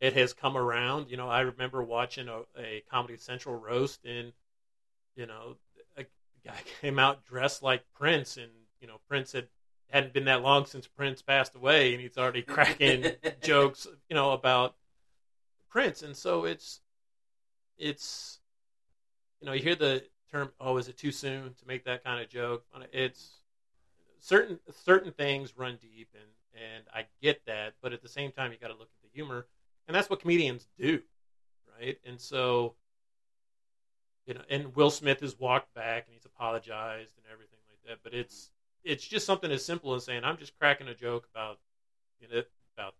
it 0.00 0.14
has 0.14 0.32
come 0.32 0.56
around. 0.56 1.10
You 1.10 1.16
know, 1.16 1.28
I 1.28 1.40
remember 1.40 1.82
watching 1.82 2.28
a, 2.28 2.40
a 2.58 2.82
Comedy 2.90 3.16
Central 3.16 3.54
roast, 3.54 4.04
and 4.04 4.32
you 5.16 5.26
know, 5.26 5.56
a 5.96 6.04
guy 6.44 6.56
came 6.80 6.98
out 6.98 7.24
dressed 7.24 7.62
like 7.62 7.84
Prince, 7.94 8.36
and 8.36 8.50
you 8.80 8.86
know, 8.86 9.00
Prince 9.08 9.32
had 9.32 9.48
hadn't 9.90 10.12
been 10.12 10.24
that 10.24 10.42
long 10.42 10.66
since 10.66 10.86
Prince 10.86 11.22
passed 11.22 11.54
away, 11.54 11.92
and 11.92 12.02
he's 12.02 12.18
already 12.18 12.42
cracking 12.42 13.12
jokes, 13.42 13.86
you 14.08 14.14
know, 14.14 14.32
about 14.32 14.74
Prince, 15.68 16.02
and 16.02 16.16
so 16.16 16.44
it's 16.44 16.80
it's 17.78 18.40
you 19.40 19.46
know, 19.46 19.52
you 19.52 19.62
hear 19.62 19.74
the 19.74 20.02
term, 20.30 20.52
"Oh, 20.60 20.76
is 20.78 20.88
it 20.88 20.96
too 20.96 21.12
soon 21.12 21.54
to 21.54 21.66
make 21.66 21.84
that 21.84 22.02
kind 22.02 22.22
of 22.22 22.28
joke?" 22.28 22.64
It's 22.92 23.40
certain 24.24 24.58
certain 24.84 25.12
things 25.12 25.56
run 25.56 25.78
deep, 25.80 26.08
and 26.14 26.30
and 26.54 26.84
I 26.94 27.04
get 27.20 27.44
that, 27.46 27.74
but 27.82 27.92
at 27.92 28.02
the 28.02 28.08
same 28.08 28.32
time, 28.32 28.52
you 28.52 28.58
got 28.58 28.68
to 28.68 28.74
look 28.74 28.88
at 28.88 29.02
the 29.02 29.14
humor, 29.14 29.46
and 29.86 29.94
that's 29.94 30.08
what 30.08 30.20
comedians 30.20 30.66
do, 30.78 31.02
right? 31.78 31.98
And 32.06 32.20
so, 32.20 32.74
you 34.26 34.34
know, 34.34 34.40
and 34.48 34.74
Will 34.74 34.90
Smith 34.90 35.20
has 35.20 35.38
walked 35.38 35.74
back 35.74 36.04
and 36.06 36.14
he's 36.14 36.24
apologized 36.24 37.12
and 37.16 37.26
everything 37.30 37.58
like 37.68 37.78
that, 37.86 37.98
but 38.02 38.14
it's 38.14 38.50
it's 38.82 39.06
just 39.06 39.26
something 39.26 39.50
as 39.50 39.64
simple 39.64 39.94
as 39.94 40.04
saying, 40.04 40.24
"I'm 40.24 40.38
just 40.38 40.58
cracking 40.58 40.88
a 40.88 40.94
joke 40.94 41.28
about 41.34 41.58
you 42.20 42.28
know 42.28 42.42
about 42.76 42.94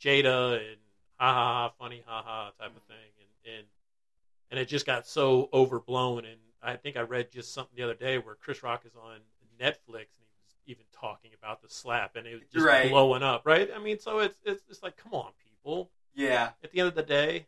Jada 0.00 0.56
and 0.56 0.78
ha 1.18 1.32
ha 1.32 1.52
ha 1.52 1.72
funny 1.78 2.02
ha 2.06 2.22
ha 2.22 2.52
type 2.58 2.74
of 2.74 2.82
mm-hmm. 2.82 2.88
thing," 2.88 3.10
and 3.20 3.58
and 3.58 3.66
and 4.50 4.60
it 4.60 4.66
just 4.66 4.86
got 4.86 5.06
so 5.06 5.48
overblown. 5.52 6.24
And 6.24 6.40
I 6.62 6.76
think 6.76 6.96
I 6.96 7.02
read 7.02 7.30
just 7.30 7.52
something 7.52 7.76
the 7.76 7.84
other 7.84 7.94
day 7.94 8.18
where 8.18 8.34
Chris 8.34 8.62
Rock 8.62 8.84
is 8.86 8.96
on 8.96 9.18
Netflix 9.60 10.18
and 10.18 10.26
he 10.26 10.38
was 10.42 10.56
even 10.66 10.84
talking 11.04 11.32
about 11.38 11.60
the 11.60 11.68
slap, 11.68 12.16
and 12.16 12.26
it 12.26 12.34
was 12.34 12.48
just 12.52 12.64
Right. 12.64 12.90
blowing 12.90 13.22
up, 13.22 13.44
right? 13.44 13.70
I 13.74 13.78
mean, 13.78 13.98
so 13.98 14.20
it's 14.20 14.38
it's 14.44 14.62
it's 14.68 14.82
like, 14.82 14.96
come 14.96 15.12
on, 15.12 15.32
people. 15.46 15.90
Yeah, 16.14 16.50
At 16.62 16.70
the 16.70 16.78
end 16.80 16.88
of 16.88 16.94
the 16.94 17.02
day, 17.02 17.46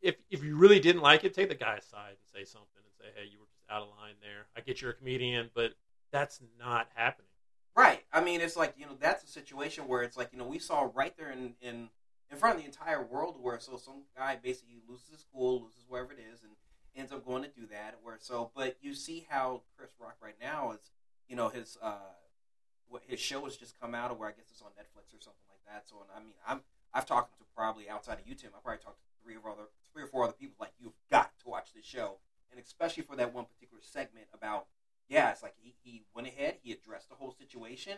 if 0.00 0.16
if 0.30 0.42
you 0.42 0.56
really 0.56 0.80
didn't 0.80 1.02
like 1.02 1.24
it, 1.24 1.34
take 1.34 1.48
the 1.48 1.54
guy 1.54 1.76
aside 1.76 2.10
and 2.10 2.18
say 2.32 2.44
something 2.44 2.80
and 2.84 2.94
say, 2.98 3.06
hey, 3.20 3.28
you 3.30 3.38
were 3.40 3.46
just 3.46 3.68
out 3.68 3.82
of 3.82 3.88
line 3.88 4.14
there. 4.22 4.46
I 4.56 4.60
get 4.60 4.80
you're 4.80 4.92
a 4.92 4.94
comedian, 4.94 5.50
but 5.54 5.74
that's 6.10 6.40
not 6.58 6.88
happening. 6.94 7.26
Right. 7.74 8.04
I 8.12 8.22
mean, 8.22 8.40
it's 8.40 8.56
like 8.56 8.74
you 8.76 8.86
know 8.86 8.96
that's 8.98 9.24
a 9.24 9.28
situation 9.28 9.88
where 9.88 10.02
it's 10.02 10.16
like 10.16 10.30
you 10.32 10.38
know 10.38 10.46
we 10.46 10.58
saw 10.58 10.88
right 10.94 11.16
there 11.16 11.30
in 11.30 11.54
in 11.60 11.88
in 12.30 12.38
front 12.38 12.56
of 12.56 12.62
the 12.62 12.66
entire 12.66 13.02
world 13.02 13.36
where 13.40 13.58
so 13.60 13.76
some 13.76 14.04
guy 14.16 14.36
basically 14.42 14.80
loses 14.88 15.08
his 15.10 15.24
cool, 15.34 15.62
loses 15.62 15.84
wherever 15.88 16.12
it 16.12 16.18
is, 16.32 16.42
and 16.42 16.52
ends 16.94 17.12
up 17.12 17.24
going 17.26 17.42
to 17.42 17.48
do 17.48 17.66
that. 17.66 17.96
Where 18.02 18.16
so, 18.20 18.50
but 18.54 18.76
you 18.80 18.94
see 18.94 19.26
how 19.28 19.62
Chris 19.76 19.90
Rock 20.00 20.16
right 20.22 20.36
now 20.40 20.72
is, 20.72 20.90
you 21.32 21.36
know, 21.36 21.48
his 21.48 21.78
uh, 21.80 22.12
what 22.90 23.00
his 23.08 23.18
show 23.18 23.46
has 23.46 23.56
just 23.56 23.80
come 23.80 23.94
out, 23.94 24.10
or 24.10 24.14
where 24.14 24.28
I 24.28 24.32
guess 24.32 24.52
it's 24.52 24.60
on 24.60 24.68
Netflix 24.76 25.16
or 25.16 25.20
something 25.24 25.48
like 25.48 25.64
that. 25.64 25.88
So, 25.88 25.96
and 26.02 26.10
I 26.14 26.20
mean, 26.20 26.34
I'm 26.46 26.60
I've 26.92 27.06
talked 27.06 27.38
to 27.38 27.44
probably 27.56 27.88
outside 27.88 28.20
of 28.20 28.28
you, 28.28 28.34
Tim. 28.34 28.50
I 28.54 28.60
probably 28.62 28.84
talked 28.84 29.00
to 29.00 29.24
three 29.24 29.36
or 29.42 29.50
other 29.50 29.68
three 29.94 30.02
or 30.02 30.06
four 30.06 30.24
other 30.24 30.34
people 30.34 30.56
like 30.60 30.72
you've 30.78 30.92
got 31.10 31.32
to 31.42 31.48
watch 31.48 31.72
this 31.74 31.86
show, 31.86 32.18
and 32.50 32.60
especially 32.60 33.02
for 33.04 33.16
that 33.16 33.32
one 33.32 33.46
particular 33.46 33.80
segment 33.82 34.26
about 34.34 34.66
yeah, 35.08 35.30
it's 35.30 35.42
like 35.42 35.54
he, 35.56 35.74
he 35.82 36.02
went 36.14 36.28
ahead, 36.28 36.56
he 36.62 36.70
addressed 36.70 37.08
the 37.08 37.14
whole 37.14 37.32
situation, 37.32 37.94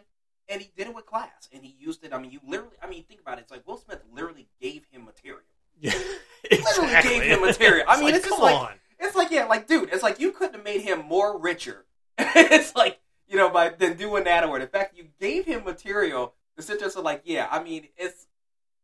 and 0.48 0.62
he 0.62 0.70
did 0.76 0.86
it 0.86 0.94
with 0.94 1.04
class, 1.04 1.48
and 1.52 1.64
he 1.64 1.74
used 1.76 2.04
it. 2.04 2.12
I 2.12 2.20
mean, 2.20 2.30
you 2.30 2.38
literally, 2.46 2.76
I 2.80 2.88
mean, 2.88 3.02
think 3.02 3.20
about 3.20 3.38
it. 3.38 3.42
It's 3.42 3.50
like 3.50 3.66
Will 3.66 3.78
Smith 3.78 3.98
literally 4.14 4.46
gave 4.60 4.86
him 4.92 5.04
material. 5.04 5.42
Yeah, 5.80 5.92
Literally 6.52 7.02
gave 7.02 7.22
him 7.22 7.40
material. 7.40 7.84
I 7.88 7.98
mean, 7.98 8.14
it's 8.14 8.28
just 8.28 8.40
like- 8.40 8.54
on. 8.54 8.74
It's 9.00 9.16
like, 9.16 9.32
yeah, 9.32 9.46
like, 9.46 9.66
dude, 9.66 9.92
it's 9.92 10.04
like 10.04 10.20
you 10.20 10.30
couldn't 10.30 10.54
have 10.54 10.64
made 10.64 10.82
him 10.82 11.04
more 11.04 11.36
richer. 11.36 11.84
it's 12.18 12.76
like, 12.76 13.00
you 13.28 13.36
know, 13.36 13.50
by 13.50 13.70
than 13.70 13.96
doing 13.96 14.24
that 14.24 14.44
or 14.44 14.58
the 14.58 14.66
fact 14.66 14.96
you 14.96 15.08
gave 15.20 15.46
him 15.46 15.64
material 15.64 16.34
The 16.56 16.62
sit 16.62 16.82
are 16.82 17.02
like, 17.02 17.22
yeah, 17.24 17.48
I 17.50 17.62
mean, 17.62 17.88
it's 17.96 18.26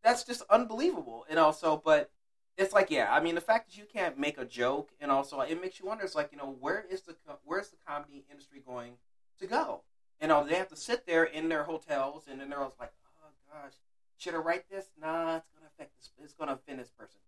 that's 0.02 0.24
just 0.24 0.42
unbelievable, 0.50 1.26
and 1.28 1.38
also, 1.38 1.80
but 1.84 2.10
it's 2.56 2.72
like, 2.72 2.90
yeah, 2.90 3.12
I 3.12 3.20
mean, 3.20 3.34
the 3.34 3.40
fact 3.40 3.68
that 3.68 3.76
you 3.78 3.84
can't 3.90 4.18
make 4.18 4.38
a 4.38 4.44
joke, 4.44 4.90
and 5.00 5.10
also 5.10 5.40
it 5.40 5.60
makes 5.60 5.78
you 5.78 5.86
wonder. 5.86 6.04
It's 6.04 6.14
like, 6.14 6.30
you 6.32 6.38
know, 6.38 6.56
where 6.58 6.84
is 6.90 7.02
the 7.02 7.14
where's 7.44 7.68
the 7.68 7.76
comedy 7.86 8.24
industry 8.30 8.60
going 8.64 8.94
to 9.38 9.46
go? 9.46 9.82
And 10.20 10.30
all 10.30 10.44
they 10.44 10.56
have 10.56 10.68
to 10.68 10.76
sit 10.76 11.06
there 11.06 11.24
in 11.24 11.48
their 11.48 11.64
hotels, 11.64 12.24
and 12.30 12.40
then 12.40 12.50
they're 12.50 12.60
all 12.60 12.74
like, 12.78 12.92
oh 13.24 13.30
gosh, 13.52 13.72
should 14.18 14.34
I 14.34 14.38
write 14.38 14.68
this? 14.70 14.90
Nah, 15.00 15.36
it's 15.36 15.48
gonna 15.54 15.70
affect 15.74 15.96
this. 15.96 16.10
It's 16.22 16.34
gonna 16.34 16.52
offend 16.52 16.78
this 16.80 16.90
person. 16.90 17.20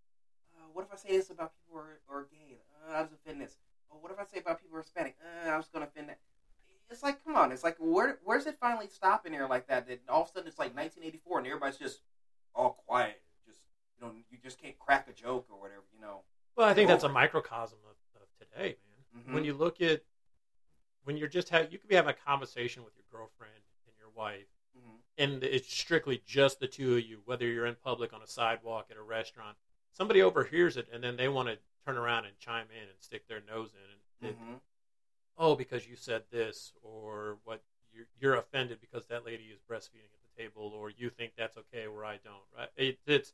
Uh, 0.57 0.69
what 0.73 0.87
if 0.87 0.92
I 0.92 0.97
say 0.97 1.16
this 1.16 1.31
about 1.31 1.52
people 1.54 1.73
who 1.73 1.78
are, 1.78 2.00
who 2.07 2.14
are 2.14 2.26
gay? 2.31 2.59
Uh, 2.87 2.97
I 2.99 3.02
was 3.02 3.12
offend 3.12 3.40
this. 3.40 3.57
What 3.88 4.12
if 4.12 4.19
I 4.19 4.25
say 4.25 4.40
about 4.40 4.61
people 4.61 4.73
who 4.73 4.78
are 4.78 4.83
Hispanic? 4.83 5.16
Uh, 5.21 5.50
I 5.50 5.57
was 5.57 5.69
gonna 5.73 5.87
offend 5.87 6.09
that. 6.09 6.19
It's 6.90 7.02
like, 7.02 7.24
come 7.24 7.36
on. 7.36 7.52
It's 7.52 7.64
like, 7.64 7.76
where 7.78 8.18
where's 8.24 8.46
it 8.46 8.58
finally 8.60 8.88
stopping 8.88 9.32
here 9.32 9.46
like 9.48 9.66
that? 9.68 9.86
That 9.88 10.00
all 10.08 10.22
of 10.22 10.28
a 10.28 10.32
sudden 10.32 10.48
it's 10.48 10.58
like 10.58 10.74
1984 10.74 11.38
and 11.38 11.46
everybody's 11.46 11.78
just 11.78 12.00
all 12.54 12.82
quiet. 12.86 13.20
Just 13.46 13.60
you 13.98 14.06
know, 14.06 14.12
you 14.30 14.38
just 14.42 14.60
can't 14.60 14.78
crack 14.78 15.08
a 15.08 15.12
joke 15.12 15.46
or 15.50 15.60
whatever. 15.60 15.82
You 15.94 16.00
know. 16.00 16.20
Well, 16.56 16.68
I 16.68 16.74
think 16.74 16.88
that's 16.88 17.04
a 17.04 17.08
microcosm 17.08 17.78
of, 17.88 18.20
of 18.22 18.28
today, 18.38 18.76
man. 19.14 19.24
Mhm. 19.24 19.34
When 19.34 19.44
you 19.44 19.54
look 19.54 19.80
at 19.80 20.02
when 21.04 21.16
you're 21.16 21.28
just 21.28 21.48
have 21.48 21.72
you 21.72 21.78
could 21.78 21.88
be 21.88 21.94
having 21.96 22.10
a 22.10 22.14
conversation 22.14 22.84
with 22.84 22.92
your 22.96 23.04
girlfriend 23.10 23.52
and 23.86 23.94
your 23.98 24.10
wife, 24.10 24.46
Mhm. 24.76 24.98
and 25.18 25.44
it's 25.44 25.72
strictly 25.72 26.22
just 26.26 26.60
the 26.60 26.68
two 26.68 26.96
of 26.96 27.02
you, 27.04 27.22
whether 27.24 27.46
you're 27.46 27.66
in 27.66 27.74
public 27.76 28.12
on 28.12 28.22
a 28.22 28.26
sidewalk 28.26 28.88
at 28.90 28.96
a 28.96 29.02
restaurant. 29.02 29.56
Somebody 29.92 30.22
overhears 30.22 30.76
it, 30.76 30.88
and 30.92 31.02
then 31.02 31.16
they 31.16 31.28
want 31.28 31.48
to 31.48 31.58
turn 31.84 31.96
around 31.98 32.24
and 32.26 32.38
chime 32.38 32.70
in 32.70 32.88
and 32.88 33.00
stick 33.00 33.26
their 33.28 33.40
nose 33.40 33.74
in, 33.74 34.28
and 34.28 34.30
it, 34.30 34.38
Mhm. 34.40 34.60
Oh, 35.38 35.54
because 35.54 35.86
you 35.86 35.96
said 35.96 36.22
this, 36.30 36.72
or 36.82 37.38
what 37.44 37.62
you're, 37.92 38.06
you're 38.20 38.34
offended 38.34 38.78
because 38.80 39.06
that 39.06 39.24
lady 39.24 39.44
is 39.44 39.60
breastfeeding 39.60 40.10
at 40.12 40.36
the 40.36 40.42
table, 40.42 40.72
or 40.74 40.90
you 40.90 41.10
think 41.10 41.32
that's 41.36 41.56
okay 41.56 41.88
where 41.88 42.04
I 42.04 42.18
don't. 42.24 42.42
Right? 42.56 42.68
It, 42.76 42.98
it's 43.06 43.32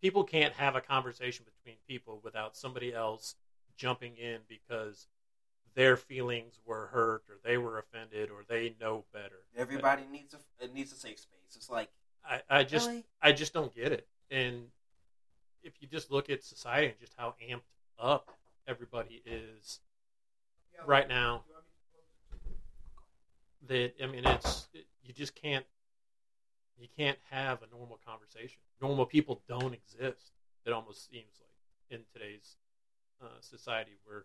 people 0.00 0.24
can't 0.24 0.54
have 0.54 0.76
a 0.76 0.80
conversation 0.80 1.44
between 1.44 1.76
people 1.88 2.20
without 2.22 2.56
somebody 2.56 2.94
else 2.94 3.34
jumping 3.76 4.16
in 4.16 4.38
because 4.48 5.06
their 5.74 5.96
feelings 5.96 6.58
were 6.66 6.86
hurt, 6.92 7.24
or 7.28 7.36
they 7.42 7.56
were 7.56 7.78
offended, 7.78 8.30
or 8.30 8.42
they 8.46 8.74
know 8.80 9.04
better. 9.12 9.40
Everybody 9.56 10.02
needs 10.10 10.34
a 10.34 10.64
it 10.64 10.74
needs 10.74 10.92
a 10.92 10.96
safe 10.96 11.18
space. 11.18 11.56
It's 11.56 11.70
like 11.70 11.88
I, 12.28 12.42
I 12.50 12.64
just 12.64 12.88
really? 12.88 13.04
I 13.22 13.32
just 13.32 13.52
don't 13.52 13.74
get 13.74 13.92
it. 13.92 14.06
And 14.30 14.66
if 15.62 15.74
you 15.80 15.88
just 15.88 16.10
look 16.10 16.30
at 16.30 16.42
society 16.42 16.88
and 16.88 16.98
just 17.00 17.14
how 17.16 17.34
amped 17.48 17.60
up 17.98 18.36
everybody 18.66 19.22
is 19.24 19.80
right 20.86 21.08
now, 21.08 21.42
that 23.68 23.94
I 24.02 24.06
mean, 24.06 24.24
it's 24.24 24.68
you 25.04 25.12
just 25.12 25.34
can't 25.34 25.64
you 26.78 26.88
can't 26.96 27.18
have 27.30 27.60
a 27.62 27.76
normal 27.76 27.98
conversation. 28.06 28.58
Normal 28.80 29.06
people 29.06 29.42
don't 29.48 29.72
exist. 29.72 30.32
It 30.64 30.72
almost 30.72 31.10
seems 31.10 31.40
like 31.40 31.98
in 31.98 32.04
today's 32.12 32.56
uh, 33.22 33.26
society 33.40 33.92
where 34.04 34.24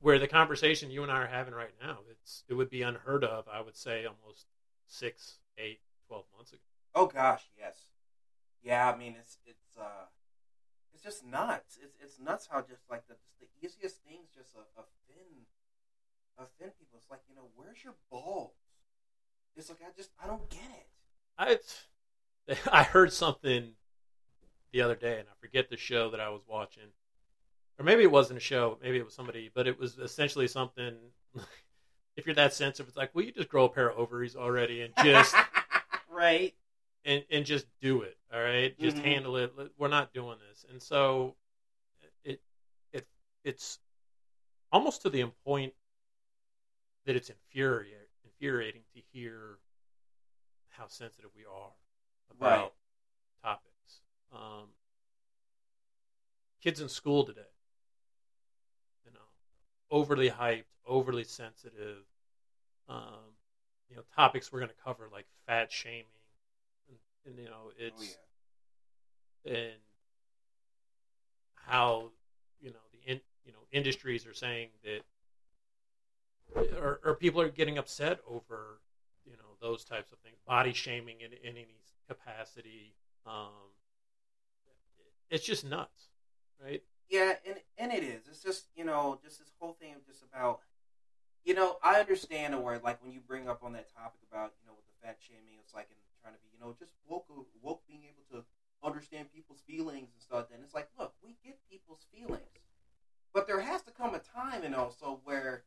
where 0.00 0.18
the 0.18 0.28
conversation 0.28 0.90
you 0.90 1.02
and 1.02 1.10
I 1.10 1.22
are 1.22 1.26
having 1.26 1.54
right 1.54 1.74
now, 1.82 1.98
it's 2.10 2.44
it 2.48 2.54
would 2.54 2.70
be 2.70 2.82
unheard 2.82 3.24
of. 3.24 3.46
I 3.52 3.60
would 3.60 3.76
say 3.76 4.04
almost 4.06 4.46
six, 4.86 5.38
eight, 5.58 5.80
twelve 6.06 6.24
months 6.36 6.52
ago. 6.52 6.62
Oh 6.94 7.06
gosh, 7.06 7.42
yes, 7.58 7.76
yeah. 8.62 8.90
I 8.90 8.96
mean, 8.96 9.16
it's 9.20 9.38
it's 9.46 9.76
uh, 9.78 10.06
it's 10.98 11.04
just 11.04 11.24
nuts. 11.24 11.78
It's 11.80 11.94
it's 12.02 12.18
nuts 12.18 12.48
how 12.50 12.60
just 12.60 12.82
like 12.90 13.06
the 13.06 13.14
just 13.40 13.52
the 13.52 13.66
easiest 13.66 14.02
things 14.02 14.26
just 14.34 14.56
uh, 14.56 14.62
offend 14.76 15.46
offend 16.36 16.72
people. 16.78 16.98
It's 16.98 17.10
like 17.10 17.20
you 17.28 17.36
know, 17.36 17.46
where's 17.54 17.84
your 17.84 17.94
balls? 18.10 18.54
It's 19.56 19.68
like 19.68 19.78
I 19.82 19.90
just 19.96 20.10
I 20.22 20.26
don't 20.26 20.48
get 20.50 20.60
it. 20.60 20.88
I 21.38 21.58
I 22.80 22.82
heard 22.82 23.12
something 23.12 23.72
the 24.72 24.82
other 24.82 24.96
day, 24.96 25.20
and 25.20 25.28
I 25.28 25.32
forget 25.40 25.70
the 25.70 25.76
show 25.76 26.10
that 26.10 26.20
I 26.20 26.30
was 26.30 26.42
watching, 26.48 26.90
or 27.78 27.84
maybe 27.84 28.02
it 28.02 28.10
wasn't 28.10 28.38
a 28.38 28.40
show, 28.40 28.78
maybe 28.82 28.98
it 28.98 29.04
was 29.04 29.14
somebody, 29.14 29.50
but 29.54 29.66
it 29.66 29.78
was 29.78 29.98
essentially 29.98 30.48
something. 30.48 30.94
If 32.16 32.26
you're 32.26 32.34
that 32.34 32.52
sensitive, 32.52 32.88
it's 32.88 32.96
like, 32.96 33.14
will 33.14 33.22
you 33.22 33.30
just 33.30 33.48
grow 33.48 33.66
a 33.66 33.68
pair 33.68 33.90
of 33.90 33.96
ovaries 33.96 34.34
already 34.34 34.82
and 34.82 34.92
just 35.04 35.36
right. 36.10 36.52
And 37.04 37.24
and 37.30 37.44
just 37.44 37.66
do 37.80 38.02
it? 38.02 38.16
All 38.32 38.40
right, 38.42 38.78
just 38.78 38.98
Mhm. 38.98 39.04
handle 39.04 39.36
it. 39.36 39.52
We're 39.78 39.88
not 39.88 40.12
doing 40.12 40.38
this, 40.50 40.64
and 40.70 40.82
so 40.82 41.36
it 42.24 42.40
it 42.92 43.06
it's 43.44 43.78
almost 44.72 45.02
to 45.02 45.10
the 45.10 45.24
point 45.44 45.74
that 47.06 47.16
it's 47.16 47.30
infuriating 47.30 48.06
infuriating 48.24 48.82
to 48.94 49.00
hear 49.12 49.58
how 50.70 50.86
sensitive 50.86 51.30
we 51.34 51.44
are 51.44 51.72
about 52.30 52.58
Right. 52.62 52.72
topics. 53.42 54.02
Um, 54.32 54.68
kids 56.62 56.80
in 56.80 56.88
school 56.88 57.24
today, 57.24 57.50
you 59.04 59.12
know, 59.12 59.26
overly 59.90 60.30
hyped, 60.30 60.64
overly 60.86 61.24
sensitive. 61.24 62.04
Um, 62.88 63.34
you 63.90 63.96
know, 63.96 64.02
topics 64.16 64.52
we're 64.52 64.60
going 64.60 64.70
to 64.70 64.84
cover 64.84 65.08
like 65.12 65.26
fat 65.46 65.72
shaming, 65.72 66.06
and, 67.26 67.38
you 67.38 67.44
know, 67.46 67.70
Oh 67.70 67.72
it's 67.78 68.18
yeah. 69.44 69.52
and 69.54 69.72
how 71.54 72.10
you 72.60 72.70
know 72.70 72.76
the 72.92 73.10
in, 73.12 73.20
you 73.44 73.52
know 73.52 73.58
industries 73.72 74.26
are 74.26 74.34
saying 74.34 74.68
that 74.84 75.02
or, 76.80 77.00
or 77.04 77.14
people 77.14 77.40
are 77.40 77.48
getting 77.48 77.78
upset 77.78 78.20
over 78.26 78.80
you 79.24 79.32
know 79.32 79.56
those 79.60 79.84
types 79.84 80.12
of 80.12 80.18
things 80.18 80.36
body 80.46 80.72
shaming 80.72 81.20
in, 81.20 81.32
in 81.32 81.56
any 81.56 81.66
capacity 82.08 82.94
um, 83.26 83.72
it's 85.30 85.44
just 85.44 85.64
nuts 85.64 86.08
right 86.62 86.82
Yeah, 87.10 87.34
and 87.46 87.56
and 87.76 87.92
it 87.92 88.02
is. 88.02 88.26
It's 88.28 88.42
just 88.42 88.66
you 88.76 88.84
know, 88.84 89.18
just 89.22 89.38
this 89.38 89.52
whole 89.58 89.76
thing 89.80 89.94
of 89.94 90.06
just 90.06 90.22
about, 90.22 90.60
you 91.44 91.54
know, 91.54 91.76
I 91.82 92.00
understand 92.00 92.62
where 92.62 92.78
like 92.78 93.02
when 93.02 93.12
you 93.12 93.20
bring 93.20 93.48
up 93.48 93.62
on 93.62 93.72
that 93.72 93.88
topic 93.94 94.20
about 94.30 94.52
you 94.60 94.66
know 94.66 94.74
with 94.74 94.86
the 94.86 95.06
fat 95.06 95.18
shaming, 95.20 95.56
it's 95.62 95.74
like 95.74 95.88
and 95.90 96.00
trying 96.22 96.34
to 96.34 96.40
be 96.40 96.48
you 96.52 96.60
know 96.60 96.74
just 96.78 96.92
woke 97.08 97.26
woke 97.62 97.82
being 97.86 98.02
able 98.04 98.24
to 98.30 98.44
understand 98.82 99.32
people's 99.32 99.62
feelings 99.66 100.08
and 100.12 100.22
stuff. 100.22 100.46
Then 100.50 100.60
it's 100.62 100.74
like, 100.74 100.88
look, 100.98 101.14
we 101.22 101.36
get 101.44 101.58
people's 101.70 102.06
feelings, 102.12 102.42
but 103.32 103.46
there 103.46 103.60
has 103.60 103.82
to 103.82 103.90
come 103.90 104.14
a 104.14 104.20
time 104.20 104.62
and 104.62 104.74
also 104.74 105.20
where, 105.24 105.64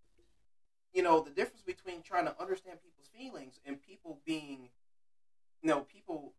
you 0.93 1.03
know, 1.03 1.20
the 1.22 1.29
difference 1.29 1.62
between 1.62 2.01
trying 2.01 2.25
to 2.25 2.36
understand 2.39 2.79
people's 2.81 3.10
feelings 3.13 3.60
and 3.65 3.81
people 3.81 4.20
being, 4.25 4.70
you 5.62 5.70
know, 5.70 5.81
people 5.81 6.34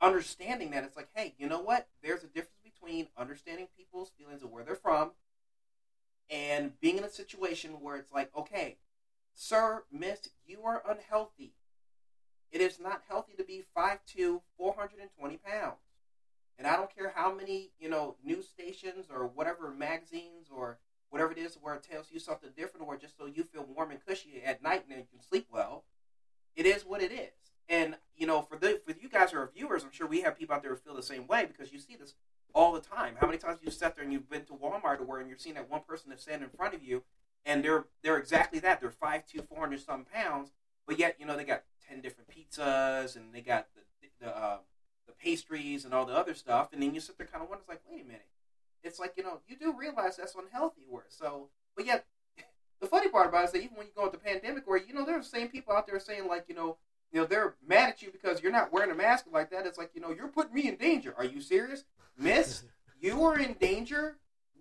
understanding 0.00 0.70
that 0.72 0.82
it's 0.84 0.96
like, 0.96 1.08
hey, 1.14 1.34
you 1.38 1.48
know 1.48 1.60
what? 1.60 1.86
There's 2.02 2.24
a 2.24 2.28
difference 2.28 2.58
between 2.64 3.06
understanding 3.16 3.68
people's 3.76 4.10
feelings 4.18 4.42
and 4.42 4.50
where 4.50 4.64
they're 4.64 4.74
from 4.74 5.12
and 6.30 6.72
being 6.80 6.98
in 6.98 7.04
a 7.04 7.10
situation 7.10 7.72
where 7.80 7.96
it's 7.96 8.12
like, 8.12 8.30
okay, 8.36 8.78
sir, 9.34 9.84
miss, 9.92 10.30
you 10.46 10.62
are 10.64 10.82
unhealthy. 10.88 11.52
It 12.52 12.60
is 12.60 12.78
not 12.78 13.02
healthy 13.08 13.32
to 13.38 13.44
be 13.44 13.62
5'2, 13.76 14.40
420 14.58 15.36
pounds. 15.38 15.78
And 16.58 16.66
I 16.66 16.76
don't 16.76 16.94
care 16.94 17.12
how 17.14 17.34
many, 17.34 17.70
you 17.80 17.88
know, 17.88 18.16
news 18.22 18.46
stations 18.46 19.06
or 19.10 19.26
whatever 19.26 19.70
magazines 19.70 20.48
or 20.54 20.78
whatever 21.08 21.32
it 21.32 21.38
is 21.38 21.56
where 21.60 21.74
it 21.74 21.82
tells 21.82 22.12
you 22.12 22.20
something 22.20 22.50
different 22.56 22.86
or 22.86 22.96
just 22.96 23.16
so 23.16 23.26
you 23.26 23.42
feel 23.42 23.66
warm 23.74 23.90
and 23.90 24.04
cushy 24.04 24.42
at 24.44 24.62
night 24.62 24.84
and 24.88 24.98
you 24.98 25.06
can 25.10 25.20
sleep 25.20 25.46
well. 25.50 25.84
It 26.54 26.66
is 26.66 26.82
what 26.82 27.02
it 27.02 27.10
is. 27.10 27.30
And, 27.68 27.96
you 28.14 28.26
know, 28.26 28.42
for 28.42 28.58
the 28.58 28.80
for 28.84 28.92
you 28.92 29.08
guys 29.08 29.30
who 29.30 29.38
are 29.38 29.50
viewers, 29.54 29.82
I'm 29.82 29.90
sure 29.90 30.06
we 30.06 30.20
have 30.20 30.38
people 30.38 30.54
out 30.54 30.62
there 30.62 30.72
who 30.72 30.76
feel 30.76 30.94
the 30.94 31.02
same 31.02 31.26
way 31.26 31.46
because 31.46 31.72
you 31.72 31.78
see 31.78 31.96
this 31.96 32.14
all 32.54 32.72
the 32.72 32.80
time. 32.80 33.14
How 33.18 33.26
many 33.26 33.38
times 33.38 33.60
you 33.62 33.70
sat 33.70 33.96
there 33.96 34.04
and 34.04 34.12
you've 34.12 34.28
been 34.28 34.44
to 34.44 34.52
Walmart 34.52 35.00
or 35.00 35.04
where 35.04 35.20
and 35.20 35.28
you're 35.28 35.38
seeing 35.38 35.54
that 35.54 35.70
one 35.70 35.80
person 35.88 36.10
that's 36.10 36.22
standing 36.22 36.50
in 36.50 36.56
front 36.56 36.74
of 36.74 36.84
you 36.84 37.02
and 37.44 37.64
they're 37.64 37.86
they're 38.02 38.18
exactly 38.18 38.58
that. 38.60 38.80
They're 38.80 38.90
5'2", 38.90 39.48
400 39.48 39.80
some 39.80 40.04
pounds, 40.04 40.50
but 40.86 40.98
yet, 40.98 41.16
you 41.18 41.26
know, 41.26 41.36
they 41.36 41.44
got 41.44 41.62
ten 41.88 42.00
different 42.00 42.30
pizzas 42.30 43.16
and 43.16 43.32
they 43.32 43.40
got 43.40 43.68
the 43.74 43.82
the 44.22 44.36
uh, 44.36 44.58
the 45.06 45.12
pastries 45.12 45.84
and 45.84 45.92
all 45.92 46.06
the 46.06 46.16
other 46.16 46.34
stuff, 46.34 46.68
and 46.72 46.82
then 46.82 46.94
you 46.94 47.00
sit 47.00 47.18
there 47.18 47.26
kind 47.26 47.42
of 47.42 47.48
wonder, 47.48 47.62
it's 47.62 47.68
like, 47.68 47.82
wait 47.90 48.02
a 48.02 48.06
minute, 48.06 48.26
it's 48.82 48.98
like 48.98 49.14
you 49.16 49.22
know, 49.22 49.40
you 49.48 49.56
do 49.56 49.74
realize 49.76 50.16
that's 50.16 50.34
unhealthy. 50.34 50.82
Where 50.88 51.04
so, 51.08 51.48
but 51.76 51.86
yet, 51.86 52.06
the 52.80 52.86
funny 52.86 53.08
part 53.08 53.28
about 53.28 53.42
it 53.42 53.46
is 53.46 53.52
that 53.52 53.62
even 53.62 53.76
when 53.76 53.86
you 53.86 53.92
go 53.94 54.06
into 54.06 54.16
the 54.16 54.24
pandemic, 54.24 54.66
where 54.66 54.78
you 54.78 54.94
know 54.94 55.04
there 55.04 55.16
are 55.16 55.22
the 55.22 55.24
same 55.24 55.48
people 55.48 55.74
out 55.74 55.86
there 55.86 55.98
saying 56.00 56.28
like, 56.28 56.44
you 56.48 56.54
know, 56.54 56.76
you 57.12 57.20
know, 57.20 57.26
they're 57.26 57.54
mad 57.66 57.90
at 57.90 58.02
you 58.02 58.10
because 58.10 58.42
you're 58.42 58.52
not 58.52 58.72
wearing 58.72 58.90
a 58.90 58.94
mask 58.94 59.26
like 59.32 59.50
that. 59.50 59.66
It's 59.66 59.78
like, 59.78 59.90
you 59.94 60.00
know, 60.00 60.10
you're 60.10 60.28
putting 60.28 60.54
me 60.54 60.68
in 60.68 60.76
danger. 60.76 61.14
Are 61.16 61.24
you 61.24 61.40
serious, 61.40 61.84
Miss? 62.18 62.64
you 63.00 63.22
are 63.24 63.38
in 63.38 63.54
danger. 63.54 64.16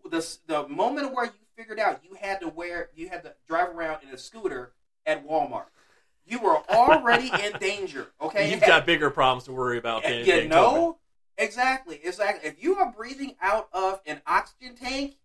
The 0.10 0.38
the 0.48 0.68
moment 0.68 1.14
where 1.14 1.26
you 1.26 1.32
figured 1.56 1.80
out 1.80 2.02
you 2.04 2.16
had 2.16 2.42
to 2.42 2.48
wear, 2.48 2.90
you 2.96 3.10
had 3.10 3.24
to 3.24 3.34
drive 3.48 3.70
around 3.70 4.04
in 4.04 4.10
a 4.10 4.18
scooter 4.18 4.74
at 5.06 5.26
Walmart. 5.28 5.66
You 6.32 6.40
were 6.40 6.58
already 6.70 7.30
in 7.44 7.60
danger. 7.60 8.08
Okay, 8.22 8.50
you've 8.50 8.62
got 8.62 8.86
bigger 8.86 9.10
problems 9.10 9.44
to 9.44 9.52
worry 9.52 9.78
about 9.78 10.04
than, 10.04 10.26
you 10.26 10.48
know 10.48 10.98
exactly, 11.38 12.00
exactly. 12.02 12.48
If 12.50 12.64
you 12.64 12.78
are 12.78 12.90
breathing 12.90 13.36
out 13.42 13.68
of 13.74 14.00
an 14.06 14.22
oxygen 14.26 14.76
tank, 14.76 15.18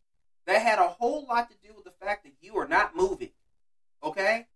that 0.46 0.60
had 0.60 0.80
a 0.80 0.88
whole 0.88 1.25
lot 1.28 1.48
to 1.48 1.56
do 1.64 1.72
with 1.76 1.84
the 1.84 1.92
fact 2.04 2.25
that 2.25 2.32
you 2.40 2.56
are 2.58 2.66
not 2.66 2.96
moving. 2.96 3.30
Okay, 4.02 4.48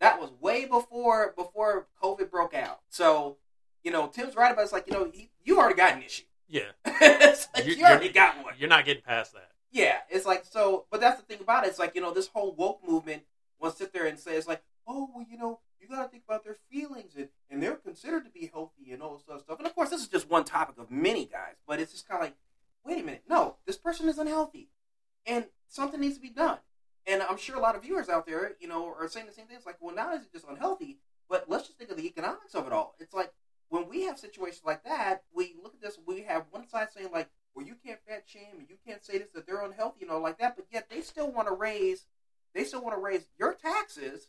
that 0.00 0.18
was 0.18 0.30
way 0.40 0.64
before 0.64 1.34
before 1.36 1.86
COVID 2.02 2.30
broke 2.30 2.54
out. 2.54 2.80
So, 2.88 3.36
you 3.84 3.90
know, 3.90 4.06
Tim's 4.06 4.34
right 4.36 4.50
about 4.52 4.62
it. 4.62 4.64
it's 4.64 4.72
like 4.72 4.86
you 4.86 4.94
know 4.94 5.10
he, 5.12 5.28
you 5.44 5.58
already 5.58 5.74
got 5.76 5.92
an 5.92 6.02
issue. 6.02 6.24
Yeah 6.48 6.62
it's 6.86 7.46
like 7.54 7.66
You- 7.66 7.74
you, 7.74 7.84
already 7.84 8.08
got 8.08 8.42
one. 8.42 8.54
you're 8.58 8.70
not 8.70 8.86
getting 8.86 9.02
past 9.02 9.34
that 9.34 9.50
Yeah, 9.70 9.98
it's 10.08 10.24
like 10.24 10.46
so. 10.46 10.86
But 10.90 11.02
that's 11.02 11.20
the 11.20 11.26
thing 11.26 11.42
about 11.42 11.64
it. 11.64 11.68
It's 11.68 11.78
like 11.78 11.94
you 11.94 12.00
know 12.00 12.12
this 12.14 12.28
whole 12.28 12.52
woke 12.54 12.80
movement 12.88 13.22
will 13.60 13.70
sit 13.70 13.92
there 13.92 14.06
and 14.06 14.18
say 14.18 14.36
it's 14.36 14.48
like, 14.48 14.62
oh 14.86 15.10
well, 15.14 15.26
you 15.30 15.36
know, 15.36 15.60
you 15.80 15.88
got 15.88 16.02
to 16.02 16.08
think 16.08 16.24
about 16.26 16.44
their 16.44 16.56
feelings 16.70 17.12
and 17.16 17.28
and 17.50 17.62
they're 17.62 17.76
considered 17.76 18.24
to 18.24 18.30
be 18.30 18.50
healthy 18.52 18.92
and 18.92 19.02
all 19.02 19.14
this 19.16 19.24
other 19.28 19.40
stuff. 19.40 19.58
And 19.58 19.66
of 19.66 19.74
course, 19.74 19.90
this 19.90 20.00
is 20.00 20.08
just 20.08 20.30
one 20.30 20.44
topic 20.44 20.76
of 20.78 20.90
many 20.90 21.26
guys, 21.26 21.54
but 21.66 21.80
it's 21.80 21.92
just 21.92 22.08
kind 22.08 22.20
of 22.20 22.26
like, 22.26 22.36
wait 22.84 23.02
a 23.02 23.04
minute, 23.04 23.24
no, 23.28 23.56
this 23.66 23.76
person 23.76 24.08
is 24.08 24.18
unhealthy, 24.18 24.68
and 25.26 25.46
something 25.68 26.00
needs 26.00 26.16
to 26.16 26.22
be 26.22 26.30
done. 26.30 26.58
And 27.06 27.22
I'm 27.22 27.38
sure 27.38 27.56
a 27.56 27.60
lot 27.60 27.74
of 27.74 27.82
viewers 27.82 28.08
out 28.08 28.26
there, 28.26 28.52
you 28.60 28.68
know, 28.68 28.86
are 28.86 29.08
saying 29.08 29.26
the 29.26 29.32
same 29.32 29.46
thing. 29.46 29.56
It's 29.56 29.66
like, 29.66 29.78
well, 29.80 29.94
not 29.94 30.14
is 30.14 30.22
it 30.22 30.32
just 30.32 30.46
unhealthy, 30.48 30.98
but 31.28 31.48
let's 31.48 31.66
just 31.66 31.78
think 31.78 31.90
of 31.90 31.96
the 31.96 32.06
economics 32.06 32.54
of 32.54 32.66
it 32.66 32.72
all. 32.72 32.94
It's 33.00 33.14
like 33.14 33.32
when 33.68 33.88
we 33.88 34.02
have 34.02 34.18
situations 34.18 34.62
like 34.64 34.84
that, 34.84 35.22
we 35.32 35.54
look 35.62 35.74
at 35.74 35.80
this, 35.80 35.98
we 36.06 36.22
have 36.22 36.44
one 36.50 36.68
side 36.68 36.88
saying 36.94 37.08
like, 37.12 37.28
well, 37.54 37.66
you 37.66 37.74
can't 37.84 37.98
fat 38.06 38.24
shame 38.26 38.58
and 38.58 38.68
you 38.68 38.76
can't 38.86 39.04
say 39.04 39.18
this 39.18 39.30
that 39.34 39.46
they're 39.46 39.64
unhealthy, 39.64 40.00
you 40.00 40.06
know, 40.06 40.18
like 40.18 40.38
that, 40.38 40.56
but 40.56 40.66
yet 40.70 40.88
they 40.90 41.00
still 41.00 41.30
want 41.30 41.48
to 41.48 41.54
raise, 41.54 42.06
they 42.54 42.64
still 42.64 42.82
want 42.82 42.94
to 42.96 43.00
raise 43.00 43.26
your 43.38 43.54
taxes 43.54 44.28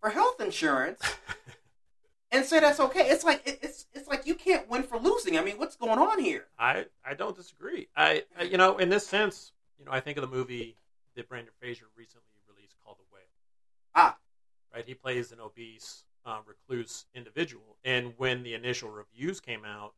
for 0.00 0.10
health 0.10 0.40
insurance. 0.40 1.00
and 2.30 2.44
say 2.44 2.60
that's 2.60 2.80
okay. 2.80 3.08
It's 3.10 3.24
like 3.24 3.46
it, 3.46 3.58
it's 3.62 3.86
it's 3.92 4.08
like 4.08 4.26
you 4.26 4.34
can't 4.34 4.68
win 4.68 4.82
for 4.82 4.98
losing. 4.98 5.38
I 5.38 5.42
mean, 5.42 5.58
what's 5.58 5.76
going 5.76 5.98
on 5.98 6.20
here? 6.20 6.46
I 6.58 6.86
I 7.04 7.14
don't 7.14 7.36
disagree. 7.36 7.88
I, 7.96 8.24
I 8.38 8.44
you 8.44 8.56
know 8.56 8.78
in 8.78 8.88
this 8.88 9.06
sense, 9.06 9.52
you 9.78 9.84
know, 9.84 9.92
I 9.92 10.00
think 10.00 10.16
of 10.18 10.22
the 10.22 10.36
movie 10.36 10.76
that 11.16 11.28
Brendan 11.28 11.52
Fraser 11.58 11.86
recently 11.96 12.26
released 12.48 12.76
called 12.84 12.98
The 12.98 13.14
Whale. 13.14 13.22
Ah, 13.94 14.16
right? 14.74 14.84
He 14.86 14.94
plays 14.94 15.32
an 15.32 15.40
obese, 15.40 16.04
uh, 16.24 16.38
recluse 16.46 17.06
individual, 17.14 17.76
and 17.84 18.14
when 18.16 18.42
the 18.42 18.54
initial 18.54 18.90
reviews 18.90 19.40
came 19.40 19.64
out, 19.64 19.94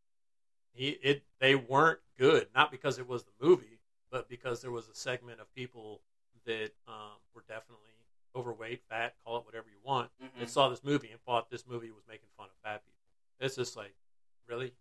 he 0.72 0.90
it 1.02 1.22
they 1.38 1.54
weren't 1.54 2.00
good. 2.18 2.48
Not 2.54 2.70
because 2.70 2.98
it 2.98 3.08
was 3.08 3.24
the 3.24 3.32
movie, 3.46 3.80
but 4.10 4.28
because 4.28 4.60
there 4.60 4.70
was 4.70 4.88
a 4.88 4.94
segment 4.94 5.40
of 5.40 5.54
people 5.54 6.00
that 6.46 6.70
um, 6.88 7.20
were 7.34 7.44
definitely 7.46 7.92
overweight, 8.34 8.82
fat, 8.88 9.14
call 9.24 9.36
it 9.38 9.44
whatever 9.44 9.66
you 9.68 9.78
want, 9.84 10.10
Mhm. 10.22 10.38
that 10.40 10.50
saw 10.50 10.68
this 10.68 10.82
movie 10.82 11.10
and 11.10 11.20
thought 11.22 11.50
this 11.50 11.66
movie 11.66 11.90
was 11.90 12.04
making 12.08 12.28
fun 12.36 12.46
of 12.46 12.56
fat 12.62 12.84
people. 12.84 12.98
It's 13.40 13.56
just 13.56 13.76
like, 13.76 13.94
really? 14.46 14.74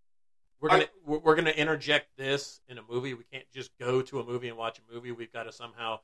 We're 0.60 0.70
gonna 0.70 0.90
we're, 1.04 1.18
we're 1.18 1.36
gonna 1.36 1.50
interject 1.52 2.16
this 2.18 2.62
in 2.68 2.78
a 2.78 2.84
movie. 2.84 3.14
We 3.16 3.24
can't 3.24 3.50
just 3.52 3.76
go 3.80 4.02
to 4.04 4.20
a 4.20 4.24
movie 4.26 4.48
and 4.48 4.58
watch 4.58 4.80
a 4.80 4.94
movie. 4.94 5.12
We've 5.12 5.32
got 5.34 5.44
to 5.44 5.52
somehow 5.52 6.02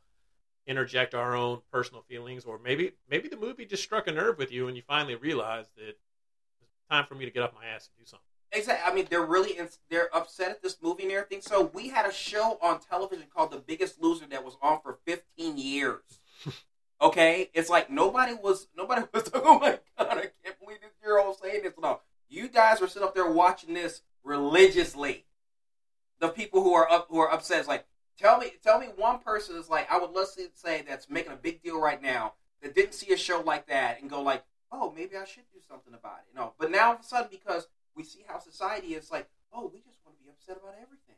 interject 0.66 1.14
our 1.14 1.36
own 1.36 1.62
personal 1.72 2.02
feelings, 2.02 2.44
or 2.44 2.58
maybe 2.58 2.94
maybe 3.08 3.30
the 3.30 3.38
movie 3.38 3.66
just 3.66 3.84
struck 3.84 4.08
a 4.08 4.12
nerve 4.12 4.38
with 4.40 4.52
you, 4.52 4.68
and 4.68 4.76
you 4.76 4.82
finally 4.82 5.16
realized 5.16 5.76
that 5.76 5.90
it's 5.90 6.02
time 6.90 7.06
for 7.06 7.14
me 7.16 7.26
to 7.26 7.32
get 7.32 7.44
up 7.44 7.54
my 7.54 7.66
ass 7.68 7.88
and 7.88 8.04
do 8.04 8.06
something. 8.10 8.26
Exactly. 8.52 8.92
I 8.92 8.96
mean, 8.96 9.06
they're 9.10 9.26
really 9.26 9.52
ins- 9.58 9.80
they're 9.90 10.14
upset 10.16 10.50
at 10.50 10.62
this 10.64 10.82
movie 10.82 11.04
and 11.04 11.12
everything. 11.12 11.42
So 11.42 11.64
we 11.74 11.90
had 11.90 12.06
a 12.08 12.12
show 12.14 12.58
on 12.62 12.80
television 12.80 13.28
called 13.28 13.52
The 13.52 13.60
Biggest 13.60 14.02
Loser 14.02 14.26
that 14.28 14.44
was 14.44 14.58
on 14.62 14.82
for 14.82 14.98
15 15.06 15.58
years. 15.58 16.02
okay, 17.02 17.50
it's 17.54 17.70
like 17.70 17.90
nobody 17.90 18.34
was 18.34 18.68
nobody 18.76 19.04
was 19.14 19.30
oh 19.34 19.60
my 19.60 19.80
god, 19.98 20.18
I 20.18 20.30
can't 20.44 20.60
believe 20.60 20.82
this 20.82 20.94
girl 21.04 21.38
saying 21.42 21.64
this. 21.64 21.74
No, 21.80 22.02
you 22.30 22.48
guys 22.48 22.82
were 22.82 22.88
sitting 22.88 23.08
up 23.08 23.16
there 23.16 23.30
watching 23.30 23.74
this 23.74 24.02
religiously. 24.24 25.26
The 26.20 26.30
people 26.30 26.64
who 26.64 26.74
are 26.74 26.90
up 26.90 27.08
who 27.10 27.20
are 27.20 27.32
upset 27.32 27.62
is 27.62 27.68
like, 27.68 27.86
tell 28.18 28.40
me, 28.40 28.54
tell 28.64 28.80
me 28.80 28.88
one 28.96 29.20
person 29.20 29.56
is 29.56 29.70
like, 29.70 29.92
I 29.92 30.00
would 30.00 30.12
love 30.12 30.28
to 30.36 30.50
say 30.54 30.84
that's 30.88 31.10
making 31.10 31.34
a 31.34 31.38
big 31.38 31.62
deal 31.62 31.80
right 31.80 32.02
now 32.02 32.34
that 32.62 32.76
didn't 32.76 32.94
see 32.94 33.14
a 33.14 33.18
show 33.18 33.42
like 33.42 33.68
that 33.68 34.02
and 34.02 34.10
go 34.10 34.22
like, 34.22 34.44
oh, 34.72 34.92
maybe 34.96 35.16
I 35.16 35.26
should 35.26 35.44
do 35.54 35.60
something 35.68 35.94
about 35.94 36.20
it. 36.20 36.36
No, 36.36 36.54
but 36.58 36.72
now 36.72 36.88
all 36.88 36.94
of 36.96 37.02
a 37.02 37.04
sudden 37.04 37.28
because 37.30 37.68
we 37.96 38.04
see 38.04 38.24
how 38.28 38.40
society 38.40 38.96
is 38.96 39.12
like, 39.12 39.28
oh, 39.54 39.70
we 39.74 39.80
just 39.80 40.00
want 40.06 40.18
to 40.18 40.24
be 40.24 40.30
upset 40.30 40.58
about 40.58 40.76
everything. 40.76 41.16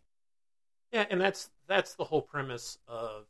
Yeah, 0.92 1.06
and 1.10 1.22
that's 1.22 1.50
that's 1.68 1.94
the 1.94 2.04
whole 2.04 2.22
premise 2.22 2.78
of. 2.88 3.26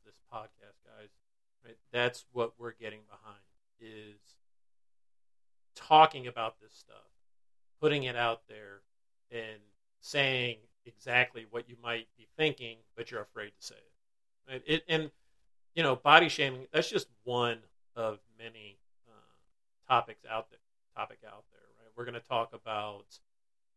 Right? 1.69 1.77
That's 1.91 2.25
what 2.31 2.53
we're 2.57 2.73
getting 2.73 3.01
behind 3.07 3.37
is 3.79 4.19
talking 5.75 6.25
about 6.25 6.59
this 6.59 6.73
stuff, 6.73 6.97
putting 7.79 8.03
it 8.03 8.15
out 8.15 8.41
there, 8.49 8.81
and 9.31 9.61
saying 10.01 10.57
exactly 10.85 11.45
what 11.51 11.69
you 11.69 11.75
might 11.81 12.07
be 12.17 12.27
thinking, 12.35 12.77
but 12.97 13.11
you're 13.11 13.21
afraid 13.21 13.51
to 13.59 13.65
say 13.65 13.75
it. 13.75 14.51
Right? 14.51 14.63
It 14.65 14.83
and 14.89 15.11
you 15.75 15.83
know, 15.83 15.95
body 15.95 16.27
shaming. 16.27 16.65
That's 16.73 16.89
just 16.89 17.07
one 17.23 17.59
of 17.95 18.17
many 18.39 18.79
uh, 19.07 19.93
topics 19.93 20.25
out 20.29 20.49
there. 20.49 20.59
Topic 20.95 21.19
out 21.27 21.43
there, 21.51 21.61
right? 21.79 21.91
We're 21.95 22.05
going 22.05 22.19
to 22.19 22.27
talk 22.27 22.53
about 22.53 23.05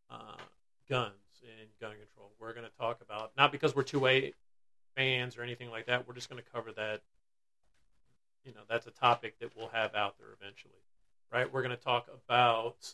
uh, 0.09 0.41
guns 0.89 1.13
and 1.43 1.69
gun 1.79 1.91
control. 1.91 2.31
We're 2.39 2.53
going 2.53 2.65
to 2.65 2.77
talk 2.77 3.01
about 3.01 3.33
not 3.37 3.51
because 3.51 3.75
we're 3.75 3.83
two 3.83 4.07
A 4.07 4.33
fans 4.95 5.37
or 5.37 5.43
anything 5.43 5.69
like 5.69 5.85
that. 5.85 6.07
We're 6.07 6.15
just 6.15 6.29
going 6.29 6.41
to 6.41 6.49
cover 6.51 6.71
that. 6.73 7.01
You 8.45 8.53
know, 8.53 8.61
that's 8.69 8.87
a 8.87 8.91
topic 8.91 9.39
that 9.39 9.55
we'll 9.55 9.69
have 9.69 9.95
out 9.95 10.17
there 10.17 10.27
eventually, 10.39 10.73
right? 11.31 11.51
We're 11.51 11.61
going 11.61 11.75
to 11.75 11.81
talk 11.83 12.07
about 12.27 12.93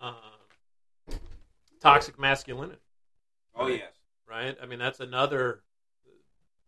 um, 0.00 0.12
toxic 1.80 2.18
masculinity, 2.18 2.80
Oh 3.54 3.68
yes. 3.68 3.94
right? 4.28 4.56
I 4.62 4.66
mean, 4.66 4.78
that's 4.78 5.00
another 5.00 5.62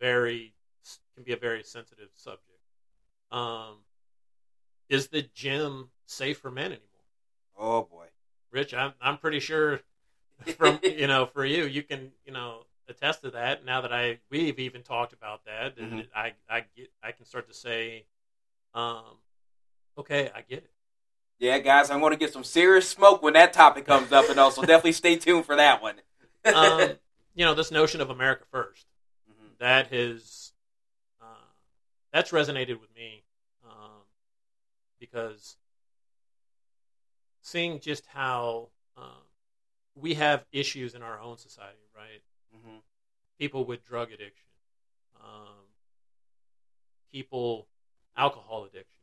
very 0.00 0.55
can 1.14 1.24
be 1.24 1.33
a 1.33 1.37
very 1.37 1.62
sensitive 1.62 2.09
subject. 2.14 2.42
Um, 3.33 3.79
is 4.88 5.09
the 5.09 5.22
gym 5.35 5.88
safe 6.07 6.38
for 6.38 6.50
men 6.50 6.66
anymore? 6.66 6.83
Oh 7.59 7.83
boy. 7.83 8.07
Rich, 8.52 8.74
I'm 8.74 8.92
I'm 9.00 9.18
pretty 9.18 9.40
sure 9.40 9.81
from 10.57 10.79
you 10.85 11.07
know 11.07 11.26
for 11.26 11.44
you 11.44 11.64
you 11.64 11.83
can 11.83 12.12
you 12.24 12.33
know 12.33 12.66
attest 12.88 13.22
to 13.22 13.31
that 13.33 13.64
now 13.64 13.81
that 13.81 13.92
I 13.92 14.18
we've 14.31 14.59
even 14.59 14.83
talked 14.83 15.12
about 15.12 15.44
that 15.44 15.77
and 15.79 15.92
Mhm. 15.92 16.09
I 16.14 16.33
I 16.49 16.64
get 16.77 16.90
I 17.03 17.12
can 17.12 17.25
start 17.25 17.49
to 17.49 17.55
say 17.55 18.07
um 18.75 19.18
okay 19.99 20.31
I 20.35 20.42
get 20.42 20.59
it 20.64 20.70
Yeah, 21.38 21.59
guys, 21.59 21.90
I'm 21.90 22.01
going 22.01 22.12
to 22.12 22.16
get 22.18 22.33
some 22.33 22.44
serious 22.44 22.88
smoke 22.88 23.22
when 23.22 23.35
that 23.35 23.53
topic 23.53 23.85
comes 23.85 24.11
up, 24.11 24.31
and 24.31 24.38
also 24.40 24.62
definitely 24.62 24.92
stay 24.92 25.16
tuned 25.16 25.44
for 25.44 25.57
that 25.57 25.83
one. 25.83 25.96
um 26.46 26.99
you 27.35 27.44
know 27.44 27.55
this 27.55 27.70
notion 27.70 28.01
of 28.01 28.09
America 28.11 28.44
first 28.51 28.87
Mhm. 29.31 29.59
that 29.59 29.88
has 29.88 30.53
uh, 31.20 31.51
that's 32.12 32.31
resonated 32.31 32.81
with 32.81 32.94
me 32.94 33.25
um, 33.64 34.03
because 35.01 35.57
seeing 37.42 37.81
just 37.81 38.07
how 38.07 38.68
um, 38.96 39.25
we 39.94 40.14
have 40.14 40.44
issues 40.53 40.94
in 40.94 41.03
our 41.03 41.20
own 41.20 41.37
society 41.38 41.88
right 41.94 42.22
Mhm. 42.57 42.83
people 43.38 43.64
with 43.64 43.85
drug 43.85 44.12
addiction, 44.12 44.47
um, 45.16 45.66
people 47.11 47.69
alcohol 48.16 48.64
addiction, 48.64 49.03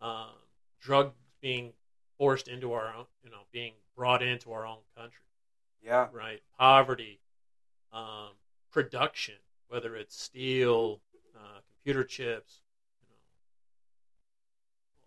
um, 0.00 0.34
drugs 0.80 1.14
being 1.40 1.74
forced 2.18 2.48
into 2.48 2.72
our 2.72 2.92
own, 2.94 3.06
you 3.22 3.30
know, 3.30 3.46
being 3.52 3.74
brought 3.94 4.22
into 4.22 4.52
our 4.52 4.66
own 4.66 4.82
country, 4.94 5.26
Yeah. 5.80 6.08
right? 6.12 6.42
Poverty, 6.58 7.20
um, 7.92 8.38
production, 8.70 9.38
whether 9.68 9.96
it's 9.96 10.20
steel, 10.20 11.00
uh, 11.34 11.60
computer 11.62 12.04
chips, 12.04 12.60
you 13.00 13.08
know, 13.08 13.20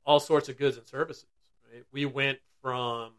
all 0.05 0.19
sorts 0.19 0.49
of 0.49 0.57
goods 0.57 0.77
and 0.77 0.87
services. 0.87 1.29
Right? 1.71 1.85
We 1.91 2.05
went 2.05 2.39
from 2.61 3.13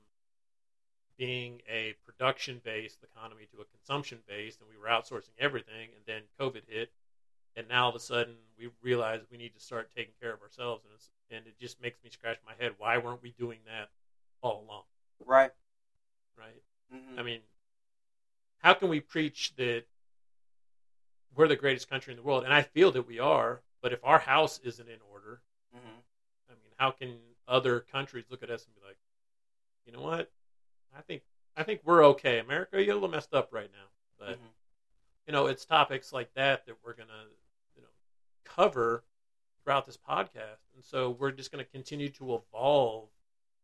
being 1.16 1.60
a 1.68 1.94
production 2.04 2.60
based 2.64 2.98
economy 3.02 3.46
to 3.52 3.60
a 3.60 3.64
consumption 3.64 4.18
based, 4.26 4.60
and 4.60 4.68
we 4.68 4.76
were 4.76 4.88
outsourcing 4.88 5.34
everything. 5.38 5.90
And 5.94 6.04
then 6.06 6.22
COVID 6.40 6.62
hit, 6.68 6.90
and 7.56 7.68
now 7.68 7.84
all 7.84 7.90
of 7.90 7.96
a 7.96 8.00
sudden 8.00 8.34
we 8.58 8.70
realize 8.82 9.20
we 9.30 9.38
need 9.38 9.54
to 9.54 9.60
start 9.60 9.90
taking 9.94 10.14
care 10.20 10.32
of 10.32 10.42
ourselves. 10.42 10.84
And, 10.84 10.94
it's, 10.94 11.10
and 11.30 11.46
it 11.46 11.58
just 11.58 11.80
makes 11.80 12.02
me 12.02 12.10
scratch 12.10 12.38
my 12.46 12.54
head. 12.58 12.72
Why 12.78 12.98
weren't 12.98 13.22
we 13.22 13.32
doing 13.38 13.60
that 13.66 13.90
all 14.42 14.64
along? 14.66 14.82
Right. 15.24 15.52
Right? 16.36 16.62
Mhm. 16.92 17.18
I 17.18 17.22
mean, 17.22 17.40
how 18.58 18.74
can 18.74 18.88
we 18.88 19.00
preach 19.00 19.54
that 19.56 19.84
we're 21.34 21.48
the 21.48 21.56
greatest 21.56 21.88
country 21.88 22.12
in 22.12 22.16
the 22.16 22.22
world? 22.22 22.44
And 22.44 22.52
I 22.52 22.62
feel 22.62 22.90
that 22.92 23.06
we 23.06 23.18
are. 23.18 23.62
But 23.82 23.92
if 23.92 24.02
our 24.02 24.18
house 24.18 24.58
isn't 24.60 24.88
in 24.88 25.00
order, 25.02 25.42
Mhm. 25.74 26.02
I 26.48 26.54
mean, 26.54 26.72
how 26.78 26.90
can 26.90 27.34
other 27.46 27.80
countries 27.80 28.30
look 28.30 28.42
at 28.42 28.50
us 28.50 28.64
and 28.64 28.74
be 28.74 28.80
like, 28.80 28.96
you 29.84 29.92
know 29.92 30.00
what? 30.00 30.32
I 30.96 31.02
think 31.02 31.22
I 31.56 31.62
think 31.62 31.82
we're 31.84 32.04
okay. 32.06 32.40
America, 32.40 32.82
you're 32.82 32.92
a 32.92 32.94
little 32.94 33.08
messed 33.08 33.32
up 33.32 33.52
right 33.52 33.70
now. 33.72 33.88
But 34.18 34.38
Mhm. 34.38 34.54
you 35.26 35.32
know, 35.32 35.46
it's 35.46 35.64
topics 35.64 36.12
like 36.12 36.32
that 36.34 36.66
that 36.66 36.82
we're 36.82 36.94
gonna, 36.94 37.30
you 37.74 37.82
know, 37.82 37.88
cover 38.44 39.04
throughout 39.62 39.86
this 39.86 39.96
podcast. 39.96 40.60
And 40.74 40.84
so 40.84 41.10
we're 41.10 41.30
just 41.30 41.50
gonna 41.50 41.64
continue 41.64 42.10
to 42.10 42.34
evolve, 42.34 43.10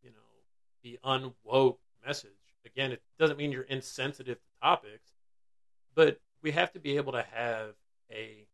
you 0.03 0.11
know, 0.11 0.45
the 0.83 0.99
unwoke 1.05 1.79
message. 2.05 2.57
Again, 2.65 2.93
it 2.93 3.03
doesn't 3.19 3.37
mean 3.37 3.53
you're 3.53 3.63
insensitive 3.63 4.41
to 4.41 4.51
topics, 4.61 5.11
but 5.95 6.21
we 6.43 6.53
have 6.53 6.73
to 6.73 6.81
be 6.81 6.97
able 6.97 7.13
to 7.13 7.23
have 7.23 7.77
a 8.11 8.47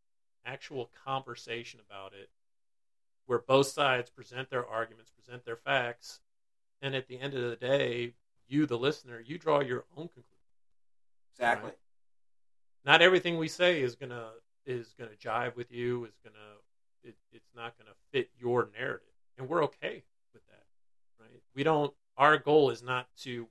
actual 0.45 0.87
conversation 1.05 1.81
about 1.81 2.13
it 2.15 2.31
where 3.27 3.41
both 3.41 3.67
sides 3.67 4.11
present 4.11 4.49
their 4.51 4.67
arguments, 4.67 5.11
present 5.11 5.45
their 5.45 5.57
facts, 5.57 6.21
and 6.81 6.95
at 6.95 7.09
the 7.09 7.19
end 7.19 7.35
of 7.35 7.51
the 7.51 7.57
day, 7.57 8.15
you, 8.49 8.67
the 8.67 8.79
listener, 8.79 9.21
you 9.25 9.39
draw 9.39 9.61
your 9.61 9.85
own 9.97 10.09
conclusion. 10.09 10.25
Exactly. 11.35 11.71
Right. 11.71 11.79
Not 12.85 13.03
everything 13.03 13.37
we 13.37 13.49
say 13.49 13.83
is 13.83 13.97
gonna 13.97 14.31
is 14.65 14.95
gonna 14.99 15.11
jive 15.23 15.57
with 15.57 15.73
you. 15.73 16.05
Is 16.05 16.17
gonna 16.25 16.37
it, 17.03 17.15
it's 17.33 17.51
not 17.55 17.77
gonna 17.79 17.95
fit 18.13 18.31
your 18.39 18.71
narrative, 18.79 19.09
and 19.37 19.49
we're 19.49 19.65
okay 19.65 20.05
with 20.33 20.47
that, 20.47 20.65
right? 21.21 21.43
We 21.55 21.63
don't. 21.63 21.93
Our 22.17 22.39
goal 22.39 22.71
is 22.71 22.83
not 22.83 23.09
to 23.23 23.49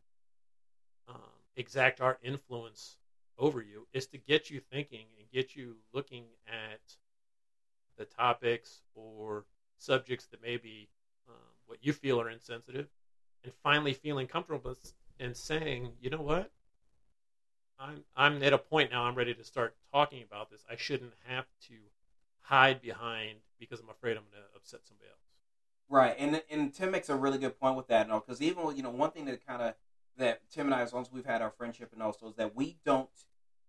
um, 1.08 1.16
exact 1.56 2.02
our 2.02 2.18
influence 2.24 2.98
over 3.38 3.62
you. 3.62 3.88
Is 3.94 4.08
to 4.08 4.18
get 4.18 4.50
you 4.50 4.60
thinking 4.72 5.06
and 5.20 5.30
get 5.32 5.56
you 5.56 5.76
looking 5.94 6.24
at 6.48 6.80
the 7.98 8.06
topics 8.06 8.82
or 8.94 9.46
subjects 9.78 10.26
that 10.28 10.42
maybe 10.42 10.90
um, 11.30 11.36
what 11.66 11.80
you 11.82 11.94
feel 11.94 12.20
are 12.20 12.30
insensitive, 12.30 12.88
and 13.46 13.54
finally 13.64 13.94
feeling 13.94 14.28
comfortable 14.28 14.76
and 15.20 15.38
saying, 15.38 15.94
you 16.02 16.10
know 16.10 16.22
what, 16.22 16.52
I'm 17.80 18.04
I'm 18.16 18.44
at 18.44 18.54
a 18.54 18.58
point 18.58 18.92
now. 18.92 19.04
I'm 19.04 19.16
ready 19.16 19.34
to 19.34 19.44
start 19.44 19.76
talking 19.94 20.24
about 20.24 20.50
this. 20.50 20.64
I 20.70 20.76
shouldn't 20.76 21.14
have 21.28 21.46
to 21.68 21.76
hide 22.42 22.82
behind 22.82 23.38
because 23.60 23.80
I'm 23.80 23.90
afraid 23.90 24.18
I'm 24.18 24.24
going 24.32 24.44
to 24.44 24.58
upset 24.58 24.82
somebody 24.86 25.10
else. 25.10 25.20
Right, 25.88 26.16
and 26.18 26.42
and 26.50 26.74
Tim 26.74 26.92
makes 26.92 27.10
a 27.10 27.16
really 27.16 27.38
good 27.38 27.60
point 27.60 27.78
with 27.78 27.88
that, 27.88 28.08
no, 28.08 28.20
because 28.20 28.42
even 28.42 28.76
you 28.76 28.84
know 28.84 28.90
one 28.90 29.12
thing 29.12 29.26
that 29.26 29.46
kind 29.46 29.62
of 29.62 29.76
that 30.18 30.42
Tim 30.50 30.68
and 30.68 30.76
I, 30.76 30.82
as 30.82 30.94
long 30.94 31.04
as 31.04 31.12
we've 31.12 31.26
had 31.26 31.42
our 31.42 31.52
friendship 31.52 31.92
and 31.94 32.02
also 32.02 32.30
is 32.30 32.36
that 32.36 32.56
we 32.56 32.78
don't 32.86 33.10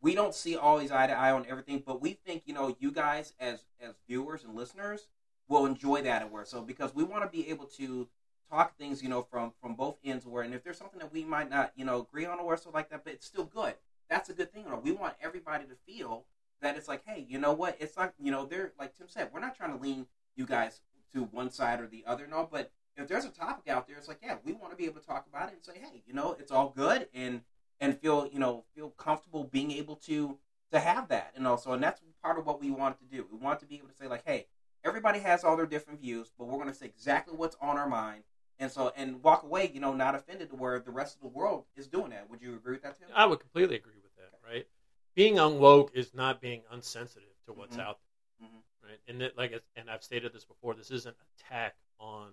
we 0.01 0.15
don't 0.15 0.35
see 0.35 0.57
always 0.57 0.91
eye 0.91 1.07
to 1.07 1.13
eye 1.13 1.33
on 1.33 1.45
everything, 1.49 1.83
but 1.85 2.01
we 2.01 2.13
think 2.13 2.43
you 2.47 2.55
know 2.55 2.75
you 2.79 2.91
guys 2.91 3.35
as 3.39 3.65
as 3.81 3.95
viewers 4.09 4.45
and 4.45 4.55
listeners 4.55 5.09
will 5.49 5.67
enjoy 5.67 6.03
that 6.03 6.23
and 6.23 6.31
where 6.33 6.45
so 6.45 6.63
because 6.63 6.95
we 6.95 7.05
want 7.05 7.23
to 7.23 7.29
be 7.29 7.49
able 7.51 7.67
to 7.67 8.09
talk 8.51 8.77
things 8.77 9.03
you 9.03 9.09
know 9.09 9.23
from 9.23 9.53
from 9.61 9.75
both 9.75 9.97
ends 10.05 10.27
where 10.27 10.43
and 10.43 10.55
if 10.55 10.63
there's 10.63 10.79
something 10.79 10.99
that 10.99 11.13
we 11.13 11.25
might 11.25 11.51
not 11.51 11.73
you 11.77 11.85
know 11.85 12.01
agree 12.01 12.27
on 12.27 12.39
or 12.39 12.57
so 12.57 12.71
like 12.73 12.91
that, 12.91 13.05
but 13.05 13.13
it's 13.13 13.27
still 13.27 13.45
good. 13.45 13.75
That's 14.09 14.29
a 14.29 14.35
good 14.35 14.53
thing. 14.53 14.65
Know, 14.69 14.81
we 14.83 14.93
want 14.93 15.15
everybody 15.21 15.65
to 15.65 15.75
feel 15.87 16.25
that 16.63 16.77
it's 16.77 16.89
like, 16.89 17.03
hey, 17.05 17.27
you 17.29 17.39
know 17.39 17.53
what? 17.53 17.77
It's 17.81 17.97
like 17.97 18.13
you 18.19 18.31
know 18.31 18.47
they're 18.47 18.73
like 18.79 18.97
Tim 18.97 19.09
said, 19.09 19.31
we're 19.33 19.41
not 19.41 19.57
trying 19.57 19.77
to 19.77 19.83
lean 19.83 20.07
you 20.37 20.47
guys 20.47 20.81
to 21.13 21.23
one 21.25 21.51
side 21.51 21.81
or 21.81 21.87
the 21.87 22.05
other, 22.07 22.27
no, 22.27 22.49
but 22.51 22.73
if 22.97 23.09
there's 23.09 23.25
a 23.25 23.31
topic 23.31 23.73
out 23.73 23.87
there, 23.87 23.97
it's 23.97 24.09
like, 24.09 24.21
yeah, 24.23 24.37
we 24.45 24.53
want 24.53 24.71
to 24.71 24.77
be 24.77 24.85
able 24.85 25.01
to 25.01 25.07
talk 25.07 25.27
about 25.29 25.49
it 25.49 25.55
and 25.55 25.65
say, 25.65 25.75
hey, 25.81 26.03
you 26.07 26.15
know, 26.15 26.35
it's 26.39 26.51
all 26.51 26.73
good 26.75 27.09
and 27.15 27.43
and 27.81 27.99
feel 27.99 28.29
you 28.33 28.39
know 28.39 28.65
feel 28.75 28.91
comfortable 28.91 29.45
being 29.45 29.71
able 29.71 29.97
to 29.97 30.39
to 30.73 30.79
have 30.79 31.09
that 31.09 31.33
and 31.37 31.47
also 31.47 31.73
and 31.73 31.83
that's 31.83 32.01
part 32.23 32.39
of 32.39 32.47
what 32.47 32.61
we 32.61 32.71
wanted 32.71 32.99
to 32.99 33.05
do 33.05 33.27
we 33.31 33.39
want 33.39 33.61
to 33.61 33.67
be 33.67 33.77
able 33.77 33.89
to 33.89 33.95
say 33.95 34.09
like 34.09 34.23
hey 34.25 34.47
everybody 34.85 35.19
has 35.19 35.45
all 35.45 35.57
their 35.57 35.67
different 35.67 36.01
views 36.01 36.33
but 36.39 36.47
we're 36.47 36.55
going 36.55 36.69
to 36.69 36.75
say 36.75 36.87
exactly 36.87 37.35
what's 37.37 37.57
on 37.61 37.77
our 37.77 37.89
mind 37.89 38.23
and 38.59 38.71
so 38.71 38.93
and 38.97 39.23
walk 39.23 39.43
away 39.43 39.71
you 39.73 39.81
know 39.81 39.93
not 39.93 40.15
offended 40.15 40.49
to 40.51 40.57
where 40.57 40.79
the 40.81 40.91
rest 40.91 41.15
of 41.17 41.21
the 41.23 41.29
world 41.29 41.65
is 41.77 41.87
doing 41.87 42.11
that 42.11 42.29
would 42.31 42.41
you 42.43 42.55
agree 42.55 42.73
with 42.75 42.83
that 42.83 42.99
tim 42.99 43.09
I 43.15 43.27
would 43.27 43.41
completely 43.41 43.77
agree 43.77 43.93
with 44.03 44.15
that. 44.17 44.39
Right, 44.47 44.67
being 45.15 45.35
unwoke 45.37 45.91
is 45.95 46.15
not 46.15 46.41
being 46.41 46.63
unsensitive 46.71 47.29
to 47.47 47.53
what's 47.53 47.77
Mhm. 47.77 47.81
out 47.81 47.99
there. 48.41 48.49
Right, 48.91 49.01
and 49.09 49.21
it, 49.23 49.37
like 49.37 49.53
and 49.75 49.91
I've 49.91 50.05
stated 50.05 50.33
this 50.33 50.45
before. 50.45 50.75
This 50.75 50.91
isn't 50.93 51.17
an 51.17 51.27
attack 51.39 51.75
on 51.99 52.33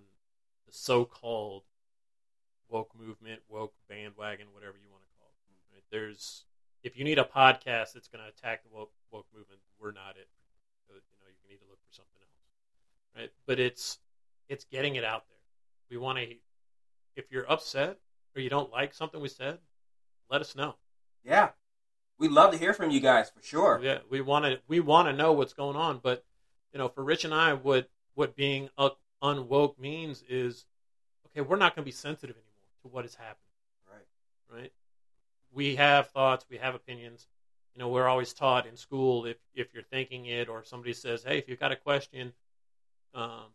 the 0.67 0.71
so-called 0.71 1.63
woke 2.69 2.93
movement, 2.95 3.41
woke 3.49 3.73
bandwagon, 3.87 4.47
whatever 4.53 4.77
you 4.77 4.89
want 4.89 5.03
to 5.03 5.09
call 5.19 5.29
it. 5.29 5.73
Right? 5.73 5.83
There's 5.89 6.45
if 6.83 6.97
you 6.97 7.03
need 7.03 7.17
a 7.17 7.23
podcast 7.23 7.93
that's 7.93 8.07
going 8.07 8.21
to 8.23 8.29
attack 8.29 8.61
the 8.63 8.69
woke, 8.69 8.91
woke 9.09 9.25
movement, 9.33 9.61
we're 9.79 9.91
not 9.93 10.17
it. 10.17 10.27
Uh, 10.89 10.95
You 10.95 11.17
know, 11.21 11.27
you 11.31 11.49
need 11.49 11.59
to 11.61 11.65
look 11.69 11.79
for 11.87 11.93
something 11.93 12.21
else, 12.21 13.15
right? 13.15 13.31
But 13.45 13.59
it's 13.59 13.99
it's 14.49 14.65
getting 14.65 14.95
it 14.95 15.03
out 15.03 15.25
there. 15.27 15.32
We 15.93 15.99
want 15.99 16.17
to. 16.17 16.35
If 17.15 17.25
you're 17.31 17.49
upset 17.51 17.99
or 18.35 18.41
you 18.41 18.49
don't 18.49 18.71
like 18.71 18.95
something 18.95 19.21
we 19.21 19.29
said, 19.29 19.59
let 20.31 20.41
us 20.41 20.55
know. 20.55 20.75
yeah 21.23 21.49
we'd 22.17 22.31
love 22.31 22.51
to 22.51 22.57
hear 22.57 22.73
from 22.73 22.89
you 22.89 22.99
guys 22.99 23.29
for 23.29 23.43
sure 23.43 23.79
Yeah, 23.83 23.99
we 24.09 24.21
want 24.21 24.45
to 24.45 24.59
we 24.67 24.79
want 24.79 25.07
to 25.07 25.13
know 25.13 25.33
what's 25.33 25.53
going 25.53 25.75
on, 25.75 25.99
but 26.01 26.23
you 26.71 26.79
know, 26.79 26.87
for 26.87 27.03
Rich 27.03 27.25
and 27.25 27.33
I, 27.33 27.53
what 27.53 27.89
what 28.15 28.35
being 28.35 28.69
unwoke 29.21 29.77
means 29.77 30.23
is, 30.27 30.65
okay, 31.27 31.41
we're 31.41 31.57
not 31.57 31.75
going 31.75 31.83
to 31.83 31.85
be 31.85 31.91
sensitive 31.91 32.35
anymore 32.35 32.69
to 32.81 32.87
what 32.87 33.03
has 33.05 33.13
happened. 33.15 33.37
right 33.91 34.59
right? 34.61 34.71
We 35.53 35.75
have 35.75 36.09
thoughts, 36.09 36.45
we 36.49 36.57
have 36.57 36.73
opinions. 36.73 37.27
You 37.75 37.79
know, 37.79 37.89
we're 37.89 38.07
always 38.07 38.33
taught 38.33 38.65
in 38.65 38.75
school 38.77 39.25
if 39.25 39.37
if 39.53 39.73
you're 39.73 39.83
thinking 39.83 40.25
it, 40.25 40.49
or 40.49 40.63
somebody 40.63 40.93
says, 40.93 41.23
"Hey, 41.23 41.37
if 41.37 41.47
you've 41.47 41.59
got 41.59 41.71
a 41.71 41.75
question," 41.75 42.33
um, 43.13 43.45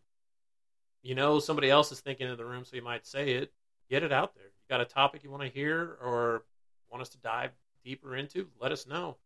you 1.01 1.15
know, 1.15 1.39
somebody 1.39 1.69
else 1.69 1.91
is 1.91 1.99
thinking 1.99 2.27
in 2.27 2.37
the 2.37 2.45
room, 2.45 2.65
so 2.65 2.75
you 2.75 2.81
might 2.81 3.05
say 3.05 3.31
it. 3.31 3.51
Get 3.89 4.03
it 4.03 4.11
out 4.11 4.35
there. 4.35 4.45
You 4.45 4.69
got 4.69 4.81
a 4.81 4.85
topic 4.85 5.23
you 5.23 5.31
want 5.31 5.43
to 5.43 5.49
hear, 5.49 5.97
or 6.01 6.43
want 6.91 7.01
us 7.01 7.09
to 7.09 7.17
dive 7.19 7.51
deeper 7.83 8.15
into? 8.15 8.47
Let 8.59 8.71
us 8.71 8.85
know. 8.85 9.17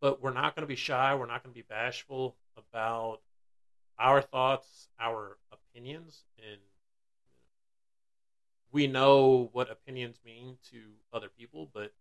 But 0.00 0.22
we're 0.22 0.32
not 0.32 0.54
going 0.54 0.62
to 0.62 0.68
be 0.68 0.76
shy. 0.76 1.14
We're 1.14 1.26
not 1.26 1.42
going 1.42 1.54
to 1.54 1.58
be 1.58 1.66
bashful 1.68 2.36
about 2.56 3.20
our 3.98 4.20
thoughts, 4.20 4.88
our 4.98 5.36
opinions, 5.52 6.24
and 6.38 6.60
we 8.72 8.88
know 8.88 9.50
what 9.52 9.70
opinions 9.70 10.18
mean 10.24 10.56
to 10.72 10.78
other 11.12 11.28
people, 11.28 11.70
but 11.72 11.92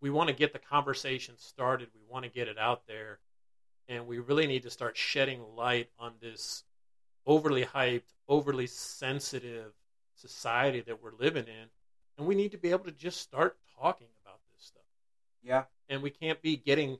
we 0.00 0.08
want 0.08 0.28
to 0.28 0.34
get 0.34 0.54
the 0.54 0.58
conversation 0.58 1.34
started. 1.36 1.88
We 1.94 2.00
want 2.08 2.24
to 2.24 2.30
get 2.30 2.48
it 2.48 2.58
out 2.58 2.86
there. 2.86 3.18
And 3.86 4.06
we 4.06 4.18
really 4.18 4.46
need 4.46 4.62
to 4.62 4.70
start 4.70 4.96
shedding 4.96 5.42
light 5.56 5.90
on 5.98 6.12
this 6.22 6.64
overly 7.28 7.64
hyped, 7.64 8.14
overly 8.26 8.66
sensitive 8.66 9.72
society 10.14 10.80
that 10.80 11.00
we're 11.00 11.12
living 11.20 11.44
in. 11.44 11.68
And 12.16 12.26
we 12.26 12.34
need 12.34 12.50
to 12.52 12.58
be 12.58 12.70
able 12.70 12.84
to 12.84 12.90
just 12.90 13.20
start 13.20 13.56
talking 13.78 14.08
about 14.24 14.40
this 14.52 14.64
stuff. 14.66 14.82
yeah 15.44 15.64
And 15.88 16.02
we 16.02 16.10
can't 16.10 16.42
be 16.42 16.56
getting 16.56 16.98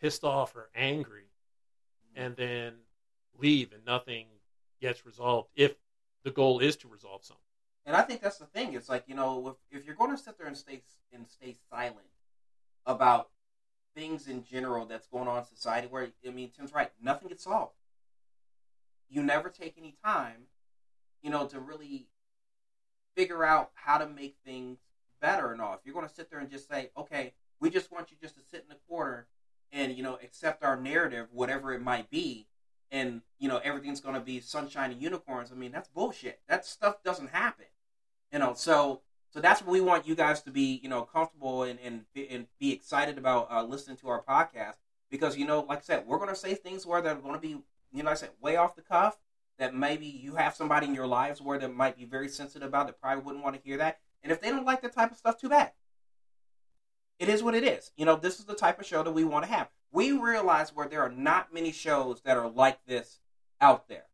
pissed 0.00 0.24
off 0.24 0.56
or 0.56 0.70
angry 0.74 1.28
mm-hmm. 2.16 2.24
and 2.24 2.36
then 2.36 2.72
leave 3.38 3.72
and 3.72 3.84
nothing 3.84 4.26
gets 4.80 5.06
resolved 5.06 5.50
if 5.54 5.74
the 6.24 6.30
goal 6.30 6.58
is 6.58 6.74
to 6.76 6.88
resolve 6.88 7.22
something. 7.22 7.44
And 7.86 7.96
I 7.96 8.02
think 8.02 8.20
that's 8.20 8.38
the 8.38 8.46
thing. 8.46 8.74
It's 8.74 8.88
like 8.88 9.04
you 9.06 9.14
know, 9.14 9.56
if, 9.70 9.80
if 9.80 9.86
you're 9.86 9.94
going 9.94 10.10
to 10.10 10.18
sit 10.18 10.38
there 10.38 10.46
and 10.46 10.56
stay 10.56 10.82
and 11.12 11.26
stay 11.28 11.56
silent 11.70 12.06
about 12.86 13.28
things 13.94 14.28
in 14.28 14.44
general 14.44 14.86
that's 14.86 15.06
going 15.06 15.28
on 15.28 15.38
in 15.38 15.44
society, 15.44 15.86
where 15.88 16.08
I 16.26 16.30
mean, 16.30 16.50
Tim's 16.56 16.74
right, 16.74 16.90
nothing 17.02 17.28
gets 17.28 17.44
solved. 17.44 17.72
You 19.10 19.22
never 19.22 19.48
take 19.48 19.74
any 19.76 19.96
time, 20.04 20.46
you 21.22 21.30
know, 21.30 21.46
to 21.46 21.60
really 21.60 22.06
figure 23.16 23.44
out 23.44 23.70
how 23.74 23.98
to 23.98 24.06
make 24.06 24.36
things 24.44 24.78
better 25.20 25.52
and 25.52 25.60
all. 25.60 25.74
If 25.74 25.80
you're 25.84 25.94
going 25.94 26.08
to 26.08 26.14
sit 26.14 26.30
there 26.30 26.40
and 26.40 26.50
just 26.50 26.68
say, 26.68 26.90
okay, 26.96 27.34
we 27.60 27.70
just 27.70 27.92
want 27.92 28.10
you 28.10 28.16
just 28.20 28.36
to 28.36 28.42
sit 28.50 28.62
in 28.62 28.68
the 28.68 28.80
corner 28.88 29.26
and 29.72 29.96
you 29.96 30.02
know 30.02 30.18
accept 30.22 30.64
our 30.64 30.80
narrative, 30.80 31.28
whatever 31.32 31.72
it 31.72 31.82
might 31.82 32.10
be, 32.10 32.46
and 32.90 33.22
you 33.38 33.48
know 33.48 33.60
everything's 33.62 34.00
going 34.00 34.14
to 34.14 34.20
be 34.20 34.40
sunshine 34.40 34.90
and 34.90 35.02
unicorns. 35.02 35.52
I 35.52 35.54
mean, 35.54 35.72
that's 35.72 35.88
bullshit. 35.88 36.40
That 36.48 36.64
stuff 36.64 37.02
doesn't 37.04 37.30
happen. 37.30 37.66
You 38.32 38.38
know, 38.38 38.54
so 38.54 39.02
so 39.30 39.40
that's 39.40 39.60
what 39.62 39.70
we 39.70 39.80
want 39.80 40.08
you 40.08 40.14
guys 40.16 40.42
to 40.42 40.50
be, 40.50 40.80
you 40.82 40.88
know, 40.88 41.02
comfortable 41.02 41.62
and 41.62 41.78
and, 41.84 42.04
be- 42.12 42.28
and 42.28 42.46
be 42.58 42.72
excited 42.72 43.18
about 43.18 43.50
uh, 43.50 43.62
listening 43.62 43.96
to 43.98 44.08
our 44.08 44.22
podcast 44.22 44.74
because 45.10 45.36
you 45.36 45.46
know, 45.46 45.60
like 45.68 45.78
I 45.78 45.82
said, 45.82 46.06
we're 46.06 46.18
going 46.18 46.30
to 46.30 46.36
say 46.36 46.54
things 46.54 46.86
where 46.86 47.00
they're 47.00 47.14
going 47.14 47.34
to 47.34 47.40
be, 47.40 47.58
you 47.92 48.02
know, 48.02 48.10
I 48.10 48.14
said, 48.14 48.30
way 48.40 48.56
off 48.56 48.76
the 48.76 48.82
cuff. 48.82 49.18
That 49.58 49.74
maybe 49.74 50.06
you 50.06 50.36
have 50.36 50.54
somebody 50.54 50.86
in 50.86 50.94
your 50.94 51.06
lives 51.06 51.42
where 51.42 51.58
that 51.58 51.74
might 51.74 51.98
be 51.98 52.06
very 52.06 52.28
sensitive 52.28 52.66
about 52.66 52.86
that 52.86 52.98
probably 52.98 53.22
wouldn't 53.22 53.44
want 53.44 53.56
to 53.56 53.62
hear 53.62 53.76
that. 53.76 53.98
And 54.22 54.32
if 54.32 54.40
they 54.40 54.48
don't 54.48 54.64
like 54.64 54.80
that 54.80 54.94
type 54.94 55.10
of 55.10 55.18
stuff, 55.18 55.38
too 55.38 55.50
bad. 55.50 55.72
It 57.18 57.28
is 57.28 57.42
what 57.42 57.54
it 57.54 57.62
is. 57.62 57.90
You 57.94 58.06
know, 58.06 58.16
this 58.16 58.38
is 58.38 58.46
the 58.46 58.54
type 58.54 58.80
of 58.80 58.86
show 58.86 59.02
that 59.02 59.12
we 59.12 59.22
want 59.22 59.44
to 59.44 59.50
have. 59.50 59.68
We 59.92 60.12
realize 60.12 60.74
where 60.74 60.88
there 60.88 61.02
are 61.02 61.10
not 61.10 61.52
many 61.52 61.72
shows 61.72 62.22
that 62.22 62.38
are 62.38 62.48
like 62.48 62.86
this 62.86 63.20
out 63.60 63.86
there 63.86 64.04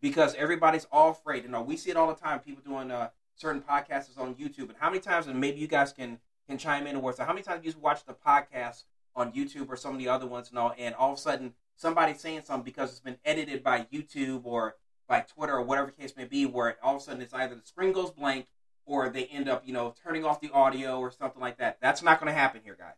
because 0.00 0.36
everybody's 0.36 0.86
all 0.92 1.10
afraid. 1.10 1.42
You 1.42 1.50
know, 1.50 1.62
we 1.62 1.76
see 1.76 1.90
it 1.90 1.96
all 1.96 2.06
the 2.06 2.14
time. 2.14 2.38
People 2.38 2.62
doing 2.64 2.92
uh, 2.92 3.08
certain 3.34 3.60
podcasts 3.60 4.16
on 4.16 4.36
YouTube, 4.36 4.68
and 4.68 4.76
how 4.78 4.88
many 4.88 5.00
times, 5.00 5.26
and 5.26 5.40
maybe 5.40 5.58
you 5.58 5.66
guys 5.66 5.92
can 5.92 6.18
can 6.48 6.58
chime 6.58 6.86
in 6.86 7.02
words. 7.02 7.16
So 7.18 7.24
how 7.24 7.32
many 7.32 7.42
times 7.42 7.64
you 7.64 7.72
watch 7.80 8.04
the 8.04 8.14
podcast 8.14 8.84
on 9.16 9.32
YouTube 9.32 9.68
or 9.68 9.76
some 9.76 9.94
of 9.94 9.98
the 9.98 10.08
other 10.08 10.26
ones 10.26 10.50
and 10.50 10.58
all, 10.58 10.72
and 10.78 10.94
all 10.94 11.12
of 11.12 11.18
a 11.18 11.20
sudden 11.20 11.54
somebody's 11.76 12.20
saying 12.20 12.42
something 12.44 12.64
because 12.64 12.90
it's 12.90 13.00
been 13.00 13.18
edited 13.24 13.62
by 13.62 13.86
YouTube 13.92 14.42
or 14.44 14.76
by 15.08 15.20
Twitter 15.20 15.54
or 15.54 15.62
whatever 15.62 15.90
case 15.90 16.14
may 16.16 16.24
be, 16.24 16.46
where 16.46 16.76
all 16.82 16.96
of 16.96 17.02
a 17.02 17.04
sudden 17.04 17.22
it's 17.22 17.34
either 17.34 17.54
the 17.54 17.66
screen 17.66 17.92
goes 17.92 18.10
blank 18.10 18.46
or 18.84 19.08
they 19.08 19.24
end 19.26 19.48
up, 19.48 19.62
you 19.66 19.72
know, 19.72 19.94
turning 20.02 20.24
off 20.24 20.40
the 20.40 20.50
audio 20.50 20.98
or 20.98 21.10
something 21.10 21.40
like 21.40 21.58
that. 21.58 21.78
That's 21.80 22.02
not 22.02 22.20
going 22.20 22.32
to 22.32 22.38
happen 22.38 22.60
here, 22.64 22.76
guys. 22.78 22.94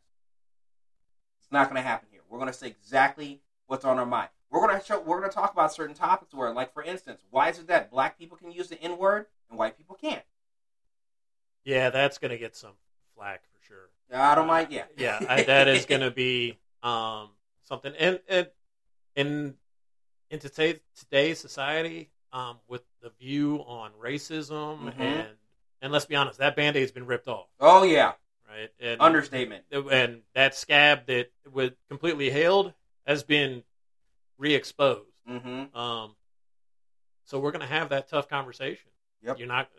It's 1.41 1.53
not 1.53 1.69
going 1.69 1.83
to 1.83 1.87
happen 1.87 2.09
here. 2.11 2.21
We're 2.29 2.39
going 2.39 2.51
to 2.51 2.57
say 2.57 2.69
exactly 2.69 3.41
what's 3.67 3.85
on 3.85 3.99
our 3.99 4.07
mind. 4.07 4.29
We're 4.51 4.67
going 4.67 4.79
to 4.79 4.85
show, 4.85 5.01
we're 5.01 5.19
going 5.19 5.31
to 5.31 5.35
talk 5.35 5.53
about 5.53 5.73
certain 5.73 5.95
topics 5.95 6.33
where, 6.33 6.53
like 6.53 6.73
for 6.73 6.83
instance, 6.83 7.23
why 7.31 7.51
is 7.51 7.59
it 7.59 7.67
that 7.67 7.91
black 7.91 8.19
people 8.19 8.37
can 8.37 8.51
use 8.51 8.69
the 8.69 8.81
N 8.83 8.97
word 8.97 9.27
and 9.51 9.59
white 9.59 9.77
people 9.77 9.97
can't? 10.01 10.23
Yeah, 11.65 11.91
that's 11.91 12.17
going 12.17 12.31
to 12.31 12.39
get 12.39 12.57
some 12.57 12.73
flack 13.15 13.43
for 13.53 13.67
sure. 13.67 13.91
I 14.11 14.35
don't 14.35 14.47
mind. 14.47 14.69
Yeah, 14.71 14.85
yeah, 14.97 15.19
I, 15.29 15.43
that 15.43 15.69
is 15.69 15.85
going 15.85 16.01
to 16.01 16.11
be 16.11 16.59
um, 16.83 17.29
something. 17.65 17.93
And, 17.99 18.21
and 18.27 18.49
in 19.19 19.55
in 20.31 20.39
today, 20.39 20.81
today's 20.95 21.39
society, 21.41 22.11
um, 22.33 22.59
with 22.69 22.83
the 23.01 23.11
view 23.19 23.57
on 23.67 23.91
racism 23.93 24.93
Mhm. 24.95 25.01
and 25.01 25.37
and 25.81 25.93
let's 25.93 26.07
be 26.07 26.17
honest, 26.17 26.39
that 26.39 26.57
band 26.57 26.77
aid's 26.77 26.91
been 26.93 27.07
ripped 27.07 27.29
off, 27.29 27.49
Oh 27.61 27.83
yeah, 27.85 28.15
right? 28.49 28.71
And 28.81 29.01
understatement. 29.01 29.65
and 29.73 30.23
that 30.35 30.55
scab 30.55 31.07
that 31.07 31.31
was 31.51 31.71
completely 31.89 32.31
healed 32.31 32.75
has 33.07 33.23
been 33.23 33.65
re-exposed. 34.39 35.05
Mm-hmm. 35.29 35.77
Um, 35.77 36.15
so 37.25 37.39
we're 37.41 37.53
going 37.53 37.61
to 37.61 37.67
have 37.67 37.89
that 37.91 38.09
tough 38.09 38.29
conversation. 38.29 38.91
Yep. 39.23 39.39
You're 39.39 39.49
not. 39.49 39.71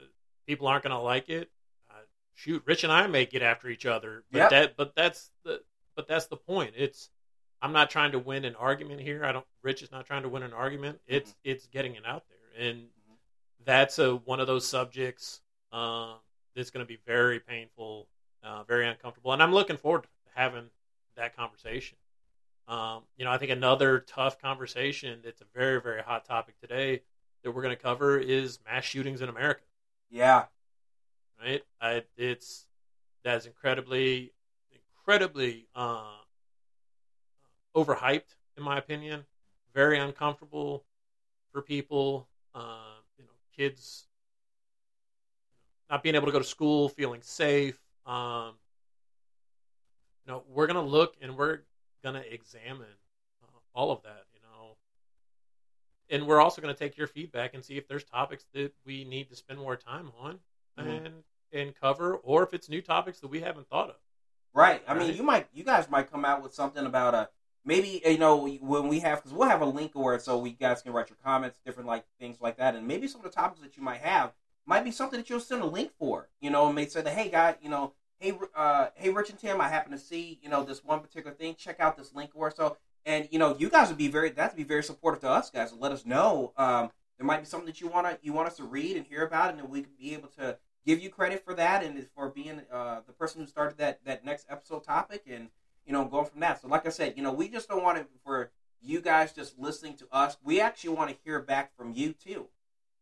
People 0.48 0.68
aren't 0.68 0.84
going 0.84 0.96
to 0.96 1.00
like 1.02 1.30
it. 1.30 1.50
Uh, 1.90 1.94
shoot, 2.34 2.64
Rich 2.66 2.84
and 2.84 2.92
I 2.94 3.08
may 3.08 3.26
get 3.26 3.42
after 3.42 3.68
each 3.70 3.86
other, 3.86 4.24
but 4.32 4.38
Yep. 4.40 4.50
that 4.50 4.78
but 4.78 4.96
that's 4.96 5.32
the 5.44 5.64
but 5.96 6.08
that's 6.08 6.26
the 6.28 6.38
point. 6.38 6.74
It's 6.78 7.10
I'm 7.62 7.74
not 7.74 7.90
trying 7.90 8.12
to 8.14 8.20
win 8.20 8.46
an 8.46 8.56
argument 8.56 9.02
here. 9.02 9.26
I 9.26 9.32
don't. 9.32 9.46
Rich 9.62 9.84
is 9.84 9.92
not 9.92 10.06
trying 10.06 10.24
to 10.24 10.30
win 10.30 10.44
an 10.44 10.54
argument. 10.54 11.00
It's 11.08 11.36
it's 11.44 11.68
getting 11.68 11.96
it 11.96 12.06
out 12.06 12.24
there, 12.30 12.68
and 12.68 12.88
that's 13.66 14.00
a 14.00 14.16
one 14.16 14.40
of 14.40 14.48
those 14.48 14.68
subjects 14.68 15.42
uh, 15.72 16.14
that's 16.56 16.70
going 16.70 16.86
to 16.86 16.88
be 16.88 17.00
very 17.06 17.40
painful, 17.40 18.08
uh, 18.44 18.64
very 18.64 18.88
uncomfortable, 18.88 19.34
and 19.34 19.44
I'm 19.44 19.54
looking 19.54 19.78
forward 19.78 20.04
to 20.04 20.10
having 20.36 20.70
that 21.18 21.36
conversation. 21.36 21.98
Um, 22.68 23.04
you 23.18 23.26
know, 23.26 23.32
I 23.32 23.38
think 23.38 23.52
another 23.52 24.00
tough 24.00 24.40
conversation 24.40 25.20
that's 25.24 25.42
a 25.42 25.46
very 25.54 25.82
very 25.82 26.02
hot 26.02 26.26
topic 26.26 26.60
today 26.62 27.02
that 27.44 27.52
we're 27.52 27.62
going 27.62 27.76
to 27.76 27.82
cover 27.82 28.18
is 28.18 28.60
mass 28.66 28.84
shootings 28.84 29.22
in 29.22 29.30
America 29.30 29.64
Yeah. 30.10 30.46
right? 31.42 31.64
I, 31.82 32.04
it's 32.18 32.66
that's 33.24 33.46
incredibly, 33.46 34.34
incredibly 34.72 35.68
uh, 35.76 36.19
overhyped, 37.76 38.36
in 38.58 38.64
my 38.64 38.78
opinion. 38.78 39.26
Very 39.74 40.00
uncomfortable 40.00 40.84
for 41.52 41.62
people. 41.62 42.28
Uh, 42.56 42.98
you 43.18 43.24
know, 43.24 43.30
kids 43.56 44.08
not 45.90 46.04
being 46.04 46.16
able 46.16 46.26
to 46.26 46.32
go 46.32 46.40
to 46.40 46.46
school, 46.46 46.90
feeling 46.90 47.22
safe. 47.22 47.80
Um, 48.06 48.54
you 50.26 50.32
know, 50.34 50.44
we're 50.48 50.68
gonna 50.68 50.82
look 50.82 51.16
and 51.22 51.38
we're 51.38 51.60
gonna 52.04 52.24
examine 52.30 52.88
uh, 53.44 53.60
all 53.74 53.92
of 53.92 54.02
that. 54.04 54.26
You 54.34 54.40
know, 54.42 54.78
and 56.10 56.28
we're 56.28 56.42
also 56.42 56.62
gonna 56.62 56.74
take 56.74 56.98
your 56.98 57.08
feedback 57.08 57.54
and 57.54 57.64
see 57.64 57.78
if 57.78 57.88
there's 57.88 58.04
topics 58.04 58.46
that 58.54 58.74
we 58.86 59.04
need 59.04 59.30
to 59.30 59.36
spend 59.36 59.60
more 59.60 59.76
time 59.76 60.12
on 60.20 60.40
Mhm. 60.78 61.06
and 61.06 61.24
and 61.52 61.76
cover, 61.76 62.16
or 62.18 62.44
if 62.44 62.54
it's 62.54 62.70
new 62.70 62.82
topics 62.82 63.20
that 63.22 63.28
we 63.28 63.40
haven't 63.40 63.68
thought 63.68 63.90
of. 63.90 63.96
Right. 64.54 64.84
I 64.88 64.94
mean, 64.94 65.16
you 65.16 65.24
might, 65.24 65.48
you 65.52 65.64
guys 65.64 65.90
might 65.90 66.12
come 66.12 66.26
out 66.26 66.44
with 66.44 66.54
something 66.54 66.86
about 66.86 67.16
a 67.16 67.30
maybe 67.66 68.02
you 68.06 68.18
know 68.18 68.48
when 68.62 68.88
we 68.88 69.00
have 69.00 69.20
because 69.20 69.34
we'll 69.34 69.48
have 69.48 69.62
a 69.62 69.66
link 69.66 69.92
where 69.94 70.20
so 70.20 70.38
we 70.38 70.52
guys 70.52 70.82
can 70.82 70.94
write 70.94 71.10
your 71.10 71.18
comments, 71.24 71.60
different 71.66 71.88
like 71.88 72.06
things 72.20 72.38
like 72.42 72.58
that, 72.58 72.76
and 72.76 72.88
maybe 72.88 73.08
some 73.08 73.22
of 73.22 73.26
the 73.26 73.36
topics 73.36 73.62
that 73.62 73.78
you 73.78 73.84
might 73.84 74.02
have 74.02 74.34
might 74.66 74.84
be 74.84 74.92
something 74.92 75.20
that 75.20 75.30
you'll 75.30 75.40
send 75.40 75.62
a 75.62 75.68
link 75.68 75.92
for. 75.98 76.30
You 76.42 76.50
know, 76.50 76.68
and 76.68 76.76
may 76.76 76.88
say 76.88 77.02
that 77.02 77.14
hey 77.14 77.30
guy, 77.30 77.56
you 77.62 77.70
know, 77.70 77.94
hey 78.20 78.34
uh, 78.56 78.88
hey 78.96 79.10
Rich 79.10 79.30
and 79.30 79.40
Tim, 79.40 79.62
I 79.62 79.70
happen 79.70 79.92
to 79.92 79.98
see 79.98 80.40
you 80.42 80.50
know 80.50 80.64
this 80.64 80.84
one 80.84 81.00
particular 81.00 81.36
thing. 81.36 81.56
Check 81.56 81.80
out 81.80 81.98
this 81.98 82.14
link 82.14 82.32
or 82.34 82.52
so, 82.52 82.78
and 83.06 83.28
you 83.32 83.40
know 83.40 83.56
you 83.58 83.70
guys 83.70 83.90
would 83.90 83.98
be 83.98 84.08
very 84.08 84.30
that'd 84.30 84.58
be 84.58 84.64
very 84.64 84.84
supportive 84.84 85.22
to 85.22 85.30
us 85.30 85.50
guys 85.50 85.74
let 85.74 85.92
us 85.92 86.06
know. 86.06 86.54
Um, 86.58 86.92
there 87.18 87.26
might 87.26 87.40
be 87.40 87.46
something 87.46 87.68
that 87.68 87.82
you 87.82 87.88
wanna 87.88 88.18
you 88.22 88.34
want 88.34 88.48
us 88.48 88.58
to 88.58 88.64
read 88.64 88.96
and 88.96 89.06
hear 89.06 89.26
about, 89.26 89.50
and 89.52 89.60
then 89.60 89.70
we 89.70 89.82
could 89.82 89.98
be 89.98 90.14
able 90.14 90.30
to 90.40 90.58
give 90.86 91.00
you 91.00 91.10
credit 91.10 91.44
for 91.44 91.54
that 91.54 91.84
and 91.84 92.08
for 92.16 92.30
being 92.30 92.62
uh, 92.72 93.02
the 93.06 93.14
person 93.14 93.42
who 93.42 93.48
started 93.48 93.78
that 93.78 94.00
that 94.06 94.26
next 94.26 94.46
episode 94.50 94.84
topic 94.84 95.24
and 95.30 95.50
you 95.90 95.94
know 95.94 96.06
going 96.06 96.28
from 96.28 96.42
that. 96.42 96.62
So 96.62 96.68
like 96.68 96.86
I 96.86 96.90
said, 96.90 97.16
you 97.18 97.24
know 97.24 97.34
we 97.34 97.50
just 97.50 97.68
don't 97.68 97.84
want 97.84 97.98
it 97.98 98.08
for 98.24 98.52
you 98.80 99.02
guys 99.02 99.34
just 99.34 99.58
listening 99.58 99.98
to 99.98 100.08
us. 100.12 100.38
We 100.44 100.62
actually 100.62 100.92
want 100.92 101.10
to 101.10 101.18
hear 101.26 101.42
back 101.42 101.76
from 101.76 101.94
you 101.94 102.14
too 102.14 102.48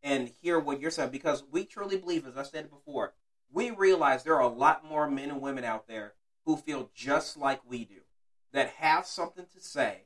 and 0.02 0.32
hear 0.42 0.58
what 0.58 0.80
you're 0.80 0.90
saying 0.90 1.10
because 1.12 1.44
we 1.52 1.66
truly 1.66 1.98
believe, 1.98 2.26
as 2.26 2.38
I 2.38 2.44
said 2.44 2.70
before, 2.70 3.14
we 3.52 3.72
realize 3.72 4.24
there 4.24 4.36
are 4.36 4.42
a 4.42 4.48
lot 4.48 4.86
more 4.86 5.10
men 5.10 5.30
and 5.30 5.42
women 5.42 5.66
out 5.66 5.88
there 5.88 6.14
who 6.46 6.56
feel 6.56 6.90
just 6.96 7.36
like 7.36 7.60
we 7.68 7.84
do 7.84 8.02
that 8.54 8.70
have 8.78 9.06
something 9.06 9.46
to 9.54 9.60
say 9.60 10.04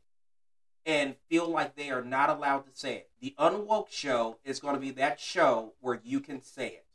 and 0.83 1.15
feel 1.29 1.47
like 1.47 1.75
they 1.75 1.91
are 1.91 2.03
not 2.03 2.31
allowed 2.31 2.65
to 2.65 2.71
say 2.73 2.95
it. 2.95 3.09
The 3.21 3.35
Unwoke 3.37 3.91
Show 3.91 4.39
is 4.43 4.59
going 4.59 4.73
to 4.73 4.81
be 4.81 4.91
that 4.91 5.19
show 5.19 5.73
where 5.81 6.01
you 6.03 6.19
can 6.19 6.41
say 6.41 6.67
it. 6.67 6.85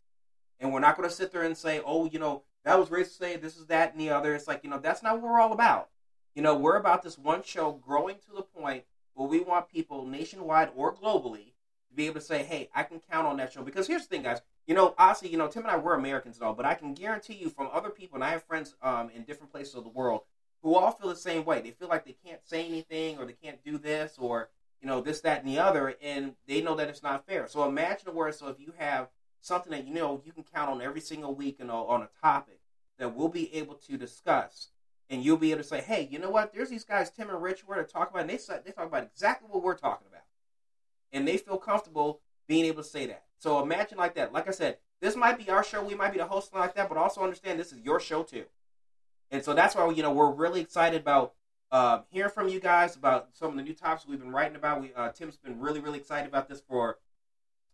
And 0.59 0.73
we're 0.73 0.81
not 0.81 0.97
going 0.97 1.09
to 1.09 1.15
sit 1.15 1.31
there 1.31 1.43
and 1.43 1.57
say, 1.57 1.81
oh, 1.85 2.07
you 2.07 2.19
know, 2.19 2.43
that 2.67 2.79
was 2.79 2.89
racist 2.89 3.17
say 3.17 3.37
this 3.37 3.57
is 3.57 3.67
that 3.67 3.93
and 3.93 4.01
the 4.01 4.11
other. 4.11 4.35
It's 4.35 4.49
like, 4.49 4.65
you 4.65 4.69
know, 4.69 4.79
that's 4.79 5.03
not 5.03 5.15
what 5.15 5.23
we're 5.23 5.41
all 5.41 5.53
about. 5.53 5.89
You 6.35 6.43
know, 6.43 6.57
we're 6.57 6.77
about 6.77 7.03
this 7.03 7.17
one 7.17 7.43
show 7.45 7.73
growing 7.73 8.17
to 8.27 8.35
the 8.35 8.43
point 8.43 8.85
where 9.15 9.29
we 9.29 9.41
want 9.41 9.71
people 9.71 10.05
nationwide 10.05 10.71
or 10.77 10.93
globally 10.93 11.53
to 11.89 11.95
be 11.95 12.07
able 12.07 12.17
to 12.17 12.27
say, 12.27 12.43
hey, 12.43 12.69
I 12.75 12.83
can 12.83 13.01
count 13.11 13.29
on 13.29 13.37
that 13.37 13.53
show. 13.53 13.63
Because 13.63 13.87
here's 13.87 14.03
the 14.03 14.09
thing, 14.09 14.25
guys. 14.25 14.41
You 14.67 14.75
know, 14.75 14.97
honestly, 14.99 15.29
you 15.29 15.39
know, 15.39 15.47
Tim 15.47 15.63
and 15.63 15.71
I, 15.71 15.77
we're 15.77 15.95
Americans 15.95 16.39
and 16.39 16.45
all, 16.45 16.55
but 16.55 16.67
I 16.67 16.75
can 16.75 16.93
guarantee 16.93 17.35
you 17.35 17.51
from 17.51 17.71
other 17.73 17.89
people, 17.89 18.17
and 18.17 18.25
I 18.25 18.31
have 18.31 18.43
friends 18.43 18.75
um, 18.83 19.11
in 19.15 19.23
different 19.23 19.53
places 19.53 19.77
of 19.77 19.85
the 19.85 19.91
world 19.91 20.23
who 20.63 20.75
all 20.75 20.91
feel 20.91 21.09
the 21.09 21.15
same 21.15 21.45
way. 21.45 21.61
They 21.61 21.71
feel 21.71 21.89
like 21.89 22.05
they 22.05 22.17
can't 22.27 22.45
say 22.45 22.67
anything 22.67 23.19
or 23.19 23.27
they 23.27 23.33
can't 23.33 23.65
do 23.65 23.79
this 23.79 24.17
or, 24.19 24.51
you 24.83 24.89
know, 24.89 25.01
this, 25.01 25.21
that, 25.21 25.45
and 25.45 25.49
the 25.49 25.61
other, 25.61 25.95
and 26.03 26.35
they 26.49 26.63
know 26.63 26.75
that 26.75 26.89
it's 26.89 27.03
not 27.03 27.27
fair. 27.27 27.47
So 27.47 27.65
imagine 27.65 28.09
a 28.09 28.13
word, 28.13 28.35
so 28.35 28.49
if 28.49 28.59
you 28.59 28.73
have 28.77 29.09
something 29.47 29.71
that 29.71 29.87
you 29.87 29.95
know 29.95 30.21
you 30.25 30.33
can 30.33 30.43
count 30.43 30.71
on 30.71 30.83
every 30.83 31.01
single 31.01 31.35
week 31.35 31.59
and 31.61 31.71
on 31.71 32.03
a 32.03 32.09
topic 32.21 32.59
that 32.99 33.15
we'll 33.15 33.29
be 33.29 33.55
able 33.55 33.75
to 33.75 33.97
discuss, 33.97 34.69
and 35.09 35.23
you'll 35.23 35.37
be 35.37 35.53
able 35.53 35.63
to 35.63 35.69
say, 35.69 35.81
"Hey, 35.81 36.09
you 36.11 36.19
know 36.19 36.31
what? 36.31 36.53
There's 36.53 36.71
these 36.71 36.85
guys, 36.85 37.11
Tim 37.11 37.31
and 37.31 37.43
Rich, 37.43 37.67
where 37.67 37.79
to 37.79 37.85
talk 37.85 38.11
about, 38.11 38.23
and 38.23 38.31
they 38.31 38.39
they 38.65 38.73
talk 38.73 38.87
about 38.87 39.05
exactly 39.05 39.49
what 39.51 39.63
we're 39.63 39.77
talking 39.77 40.09
about, 40.09 40.25
and 41.13 41.27
they 41.27 41.37
feel 41.37 41.59
comfortable 41.59 42.21
being 42.47 42.65
able 42.65 42.83
to 42.83 42.89
say 42.89 43.07
that. 43.07 43.25
So 43.39 43.63
imagine 43.63 43.99
like 43.99 44.15
that. 44.15 44.33
Like 44.33 44.49
I 44.49 44.53
said, 44.53 44.79
this 45.01 45.17
might 45.17 45.39
be 45.39 45.51
our 45.51 45.63
show. 45.63 45.83
We 45.83 45.95
might 45.95 46.13
be 46.13 46.19
the 46.19 46.27
host 46.27 46.55
like 46.55 46.75
that, 46.75 46.89
but 46.89 46.99
also 46.99 47.23
understand 47.23 47.61
this 47.61 47.73
is 47.73 47.81
your 47.81 48.01
show 48.01 48.23
too. 48.23 48.47
And 49.31 49.45
so 49.45 49.55
that's 49.55 49.75
why 49.75 49.91
you 49.91 50.03
know 50.03 50.13
we're 50.13 50.31
really 50.31 50.61
excited 50.61 51.01
about 51.01 51.35
uh, 51.71 52.01
hearing 52.11 52.31
from 52.31 52.49
you 52.49 52.61
guys 52.61 52.97
about 52.97 53.29
some 53.33 53.51
of 53.51 53.57
the 53.57 53.63
new 53.63 53.75
topics 53.75 54.07
we've 54.07 54.21
been 54.21 54.33
writing 54.33 54.57
about. 54.57 54.81
We 54.81 54.93
uh, 54.95 55.11
Tim's 55.11 55.37
been 55.37 55.61
really 55.61 55.81
really 55.81 55.99
excited 55.99 56.29
about 56.29 56.49
this 56.49 56.61
for 56.61 56.99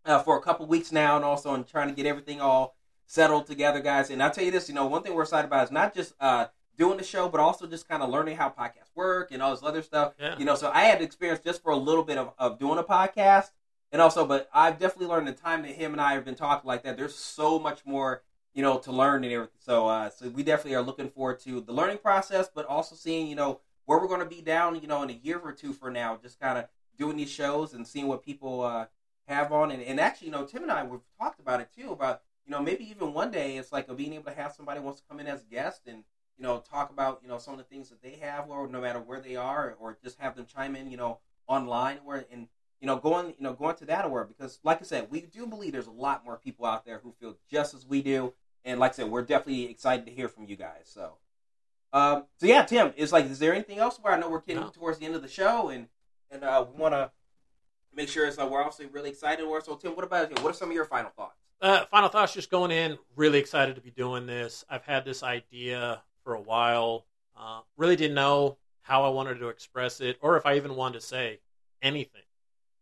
uh, 0.04 0.22
for 0.22 0.36
a 0.36 0.40
couple 0.40 0.66
weeks 0.66 0.92
now, 0.92 1.16
and 1.16 1.24
also 1.24 1.54
in 1.54 1.64
trying 1.64 1.88
to 1.88 1.94
get 1.94 2.06
everything 2.06 2.40
all 2.40 2.76
settled 3.06 3.46
together, 3.46 3.80
guys. 3.80 4.10
And 4.10 4.22
I'll 4.22 4.30
tell 4.30 4.44
you 4.44 4.50
this, 4.50 4.68
you 4.68 4.74
know, 4.74 4.86
one 4.86 5.02
thing 5.02 5.14
we're 5.14 5.22
excited 5.22 5.46
about 5.46 5.64
is 5.64 5.70
not 5.70 5.94
just 5.94 6.14
uh, 6.20 6.46
doing 6.78 6.96
the 6.96 7.04
show, 7.04 7.28
but 7.28 7.40
also 7.40 7.66
just 7.66 7.88
kind 7.88 8.02
of 8.02 8.10
learning 8.10 8.36
how 8.36 8.48
podcasts 8.48 8.94
work 8.94 9.30
and 9.30 9.42
all 9.42 9.50
this 9.50 9.62
other 9.62 9.82
stuff. 9.82 10.14
Yeah. 10.18 10.38
You 10.38 10.44
know, 10.44 10.54
so 10.54 10.70
I 10.72 10.82
had 10.82 11.02
experience 11.02 11.40
just 11.44 11.62
for 11.62 11.72
a 11.72 11.76
little 11.76 12.04
bit 12.04 12.18
of, 12.18 12.32
of 12.38 12.58
doing 12.58 12.78
a 12.78 12.84
podcast, 12.84 13.50
and 13.90 14.00
also, 14.00 14.26
but 14.26 14.48
I've 14.54 14.78
definitely 14.78 15.08
learned 15.08 15.28
the 15.28 15.32
time 15.32 15.62
that 15.62 15.72
him 15.72 15.92
and 15.92 16.00
I 16.00 16.14
have 16.14 16.24
been 16.24 16.34
talking 16.34 16.66
like 16.66 16.82
that. 16.84 16.96
There's 16.96 17.14
so 17.14 17.58
much 17.58 17.84
more, 17.84 18.22
you 18.54 18.62
know, 18.62 18.78
to 18.78 18.92
learn 18.92 19.22
and 19.24 19.32
everything. 19.32 19.58
So, 19.58 19.86
uh, 19.86 20.08
so 20.08 20.30
we 20.30 20.42
definitely 20.42 20.76
are 20.76 20.82
looking 20.82 21.10
forward 21.10 21.40
to 21.40 21.60
the 21.60 21.72
learning 21.72 21.98
process, 21.98 22.48
but 22.54 22.64
also 22.64 22.94
seeing, 22.94 23.26
you 23.26 23.36
know, 23.36 23.60
where 23.84 23.98
we're 23.98 24.08
going 24.08 24.20
to 24.20 24.26
be 24.26 24.40
down, 24.40 24.80
you 24.80 24.86
know, 24.86 25.02
in 25.02 25.10
a 25.10 25.20
year 25.22 25.38
or 25.38 25.52
two 25.52 25.74
for 25.74 25.90
now, 25.90 26.18
just 26.22 26.40
kind 26.40 26.56
of 26.56 26.66
doing 26.98 27.16
these 27.16 27.30
shows 27.30 27.74
and 27.74 27.86
seeing 27.86 28.06
what 28.06 28.24
people 28.24 28.62
uh, 28.62 28.86
have 29.32 29.52
on. 29.52 29.70
And, 29.70 29.82
and 29.82 30.00
actually, 30.00 30.28
you 30.28 30.32
know, 30.32 30.44
Tim 30.44 30.62
and 30.62 30.72
I 30.72 30.84
we've 30.84 31.00
talked 31.18 31.40
about 31.40 31.60
it 31.60 31.68
too 31.76 31.90
about, 31.90 32.22
you 32.46 32.50
know, 32.50 32.60
maybe 32.60 32.88
even 32.88 33.12
one 33.12 33.30
day 33.30 33.56
it's 33.56 33.72
like 33.72 33.94
being 33.96 34.14
able 34.14 34.24
to 34.24 34.34
have 34.34 34.52
somebody 34.52 34.80
wants 34.80 35.00
to 35.00 35.06
come 35.08 35.20
in 35.20 35.26
as 35.26 35.42
a 35.42 35.54
guest 35.54 35.82
and 35.86 36.04
you 36.38 36.42
know 36.42 36.62
talk 36.68 36.90
about 36.90 37.20
you 37.22 37.28
know 37.28 37.38
some 37.38 37.54
of 37.54 37.58
the 37.58 37.64
things 37.64 37.88
that 37.90 38.02
they 38.02 38.16
have, 38.20 38.48
or 38.48 38.66
no 38.68 38.80
matter 38.80 39.00
where 39.00 39.20
they 39.20 39.36
are, 39.36 39.76
or 39.78 39.96
just 40.02 40.18
have 40.18 40.34
them 40.36 40.46
chime 40.46 40.74
in, 40.76 40.90
you 40.90 40.96
know, 40.96 41.18
online 41.46 41.98
or 42.04 42.24
and 42.32 42.46
you 42.80 42.86
know 42.86 42.96
going 42.96 43.28
you 43.28 43.34
know 43.44 43.52
going 43.52 43.76
to 43.76 43.84
that 43.86 44.04
aware 44.04 44.24
because 44.24 44.58
like 44.64 44.80
I 44.80 44.84
said, 44.84 45.08
we 45.10 45.20
do 45.20 45.46
believe 45.46 45.72
there's 45.72 45.86
a 45.86 45.90
lot 45.90 46.24
more 46.24 46.36
people 46.36 46.66
out 46.66 46.84
there 46.84 47.00
who 47.02 47.12
feel 47.12 47.36
just 47.50 47.74
as 47.74 47.86
we 47.86 48.02
do. 48.02 48.32
And 48.64 48.78
like 48.78 48.92
I 48.92 48.94
said, 48.94 49.10
we're 49.10 49.22
definitely 49.22 49.64
excited 49.70 50.06
to 50.06 50.12
hear 50.12 50.28
from 50.28 50.46
you 50.46 50.54
guys. 50.54 50.84
So, 50.84 51.14
um, 51.92 52.24
so 52.38 52.46
yeah, 52.46 52.62
Tim, 52.62 52.92
is 52.96 53.12
like, 53.12 53.26
is 53.26 53.38
there 53.40 53.52
anything 53.52 53.78
else? 53.78 53.98
Where 54.00 54.12
I 54.12 54.18
know 54.18 54.28
we're 54.28 54.40
getting 54.40 54.62
No. 54.62 54.70
towards 54.70 54.98
the 54.98 55.06
end 55.06 55.14
of 55.14 55.22
the 55.22 55.28
show, 55.28 55.68
and 55.68 55.88
and 56.30 56.44
uh, 56.44 56.64
we 56.72 56.80
want 56.80 56.94
to 56.94 57.10
make 57.94 58.08
sure 58.08 58.26
it's 58.26 58.38
like 58.38 58.50
we're 58.50 58.62
also 58.62 58.84
really 58.92 59.10
excited. 59.10 59.44
Or 59.44 59.60
so, 59.60 59.76
Tim, 59.76 59.94
what 59.94 60.04
about 60.04 60.30
you? 60.30 60.42
What 60.42 60.50
are 60.50 60.56
some 60.56 60.68
of 60.70 60.74
your 60.74 60.84
final 60.84 61.10
thoughts? 61.10 61.38
Uh, 61.60 61.84
final 61.90 62.08
thoughts 62.08 62.34
just 62.34 62.50
going 62.50 62.70
in, 62.70 62.98
really 63.14 63.38
excited 63.38 63.76
to 63.76 63.80
be 63.80 63.90
doing 63.90 64.26
this. 64.26 64.64
I've 64.68 64.84
had 64.84 65.04
this 65.04 65.22
idea 65.22 66.02
for 66.24 66.34
a 66.34 66.40
while. 66.40 67.06
Uh, 67.36 67.60
really 67.76 67.96
didn't 67.96 68.16
know 68.16 68.58
how 68.82 69.04
I 69.04 69.10
wanted 69.10 69.38
to 69.38 69.48
express 69.48 70.00
it 70.00 70.18
or 70.20 70.36
if 70.36 70.44
I 70.44 70.56
even 70.56 70.74
wanted 70.74 71.00
to 71.00 71.06
say 71.06 71.38
anything. 71.80 72.22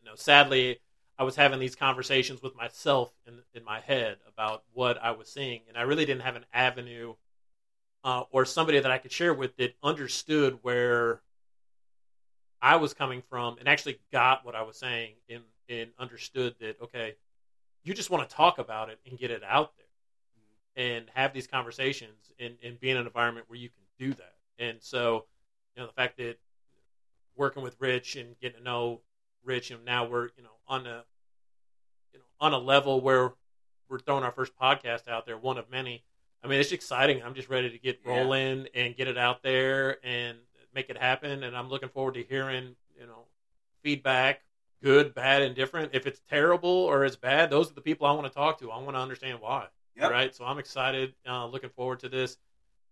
You 0.00 0.08
know, 0.08 0.16
sadly, 0.16 0.78
I 1.18 1.24
was 1.24 1.36
having 1.36 1.60
these 1.60 1.76
conversations 1.76 2.40
with 2.42 2.56
myself 2.56 3.12
in, 3.26 3.40
in 3.52 3.62
my 3.64 3.80
head 3.80 4.16
about 4.26 4.64
what 4.72 4.96
I 5.02 5.10
was 5.10 5.30
seeing, 5.30 5.60
and 5.68 5.76
I 5.76 5.82
really 5.82 6.06
didn't 6.06 6.22
have 6.22 6.36
an 6.36 6.46
avenue 6.52 7.14
uh, 8.02 8.22
or 8.30 8.46
somebody 8.46 8.80
that 8.80 8.90
I 8.90 8.96
could 8.96 9.12
share 9.12 9.34
with 9.34 9.56
that 9.58 9.74
understood 9.82 10.60
where 10.62 11.20
I 12.62 12.76
was 12.76 12.92
coming 12.94 13.22
from 13.28 13.56
and 13.58 13.68
actually 13.68 13.98
got 14.12 14.44
what 14.44 14.54
I 14.54 14.62
was 14.62 14.76
saying 14.76 15.14
and, 15.28 15.42
and 15.68 15.90
understood 15.98 16.54
that, 16.60 16.80
okay, 16.82 17.14
you 17.82 17.94
just 17.94 18.10
want 18.10 18.28
to 18.28 18.34
talk 18.34 18.58
about 18.58 18.90
it 18.90 18.98
and 19.08 19.18
get 19.18 19.30
it 19.30 19.42
out 19.42 19.72
there 19.76 20.84
and 20.84 21.06
have 21.14 21.32
these 21.32 21.46
conversations 21.46 22.32
and, 22.38 22.56
and 22.62 22.78
be 22.78 22.90
in 22.90 22.96
an 22.96 23.06
environment 23.06 23.46
where 23.48 23.58
you 23.58 23.68
can 23.68 23.82
do 23.98 24.14
that. 24.14 24.34
And 24.58 24.78
so, 24.80 25.24
you 25.74 25.80
know, 25.82 25.86
the 25.86 25.92
fact 25.94 26.18
that 26.18 26.36
working 27.36 27.62
with 27.62 27.76
Rich 27.80 28.16
and 28.16 28.38
getting 28.40 28.58
to 28.58 28.62
know 28.64 29.00
Rich 29.42 29.70
and 29.70 29.84
now 29.84 30.04
we're, 30.06 30.28
you 30.36 30.42
know, 30.42 30.50
on 30.68 30.86
a, 30.86 31.04
you 32.12 32.18
know, 32.18 32.24
on 32.40 32.52
a 32.52 32.58
level 32.58 33.00
where 33.00 33.32
we're 33.88 33.98
throwing 34.00 34.22
our 34.24 34.32
first 34.32 34.52
podcast 34.60 35.08
out 35.08 35.24
there, 35.26 35.38
one 35.38 35.56
of 35.58 35.70
many. 35.70 36.04
I 36.44 36.48
mean, 36.48 36.60
it's 36.60 36.72
exciting. 36.72 37.22
I'm 37.22 37.34
just 37.34 37.48
ready 37.48 37.70
to 37.70 37.78
get 37.78 38.00
Yeah. 38.04 38.12
rolling 38.12 38.68
and 38.74 38.94
get 38.94 39.08
it 39.08 39.18
out 39.18 39.42
there 39.42 40.04
and 40.04 40.38
make 40.74 40.90
it 40.90 40.98
happen. 40.98 41.42
And 41.42 41.56
I'm 41.56 41.68
looking 41.68 41.88
forward 41.88 42.14
to 42.14 42.22
hearing, 42.22 42.76
you 42.98 43.06
know, 43.06 43.24
feedback, 43.82 44.42
good, 44.82 45.14
bad, 45.14 45.42
and 45.42 45.54
different. 45.54 45.90
If 45.94 46.06
it's 46.06 46.20
terrible 46.28 46.70
or 46.70 47.04
it's 47.04 47.16
bad, 47.16 47.50
those 47.50 47.70
are 47.70 47.74
the 47.74 47.80
people 47.80 48.06
I 48.06 48.12
want 48.12 48.26
to 48.26 48.32
talk 48.32 48.58
to. 48.60 48.70
I 48.70 48.78
want 48.78 48.96
to 48.96 49.00
understand 49.00 49.40
why. 49.40 49.66
Yep. 49.96 50.10
Right. 50.10 50.34
So 50.34 50.44
I'm 50.44 50.58
excited. 50.58 51.14
Uh, 51.28 51.46
looking 51.46 51.70
forward 51.70 52.00
to 52.00 52.08
this. 52.08 52.36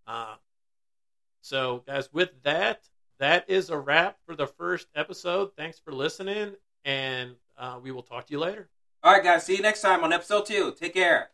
Uh, 0.07 0.35
so, 1.41 1.85
guys, 1.87 2.13
with 2.13 2.43
that, 2.43 2.89
that 3.19 3.49
is 3.49 3.71
a 3.71 3.79
wrap 3.79 4.19
for 4.27 4.35
the 4.35 4.47
first 4.47 4.89
episode. 4.95 5.51
Thanks 5.57 5.79
for 5.79 5.93
listening, 5.93 6.55
and 6.85 7.35
uh, 7.57 7.79
we 7.83 7.93
will 7.93 8.03
talk 8.03 8.27
to 8.27 8.33
you 8.33 8.39
later. 8.39 8.69
All 9.03 9.13
right, 9.13 9.23
guys. 9.23 9.47
See 9.47 9.57
you 9.57 9.63
next 9.63 9.81
time 9.81 10.03
on 10.05 10.13
episode 10.13 10.47
two. 10.47 10.75
Take 10.79 10.95
care. 10.95 11.31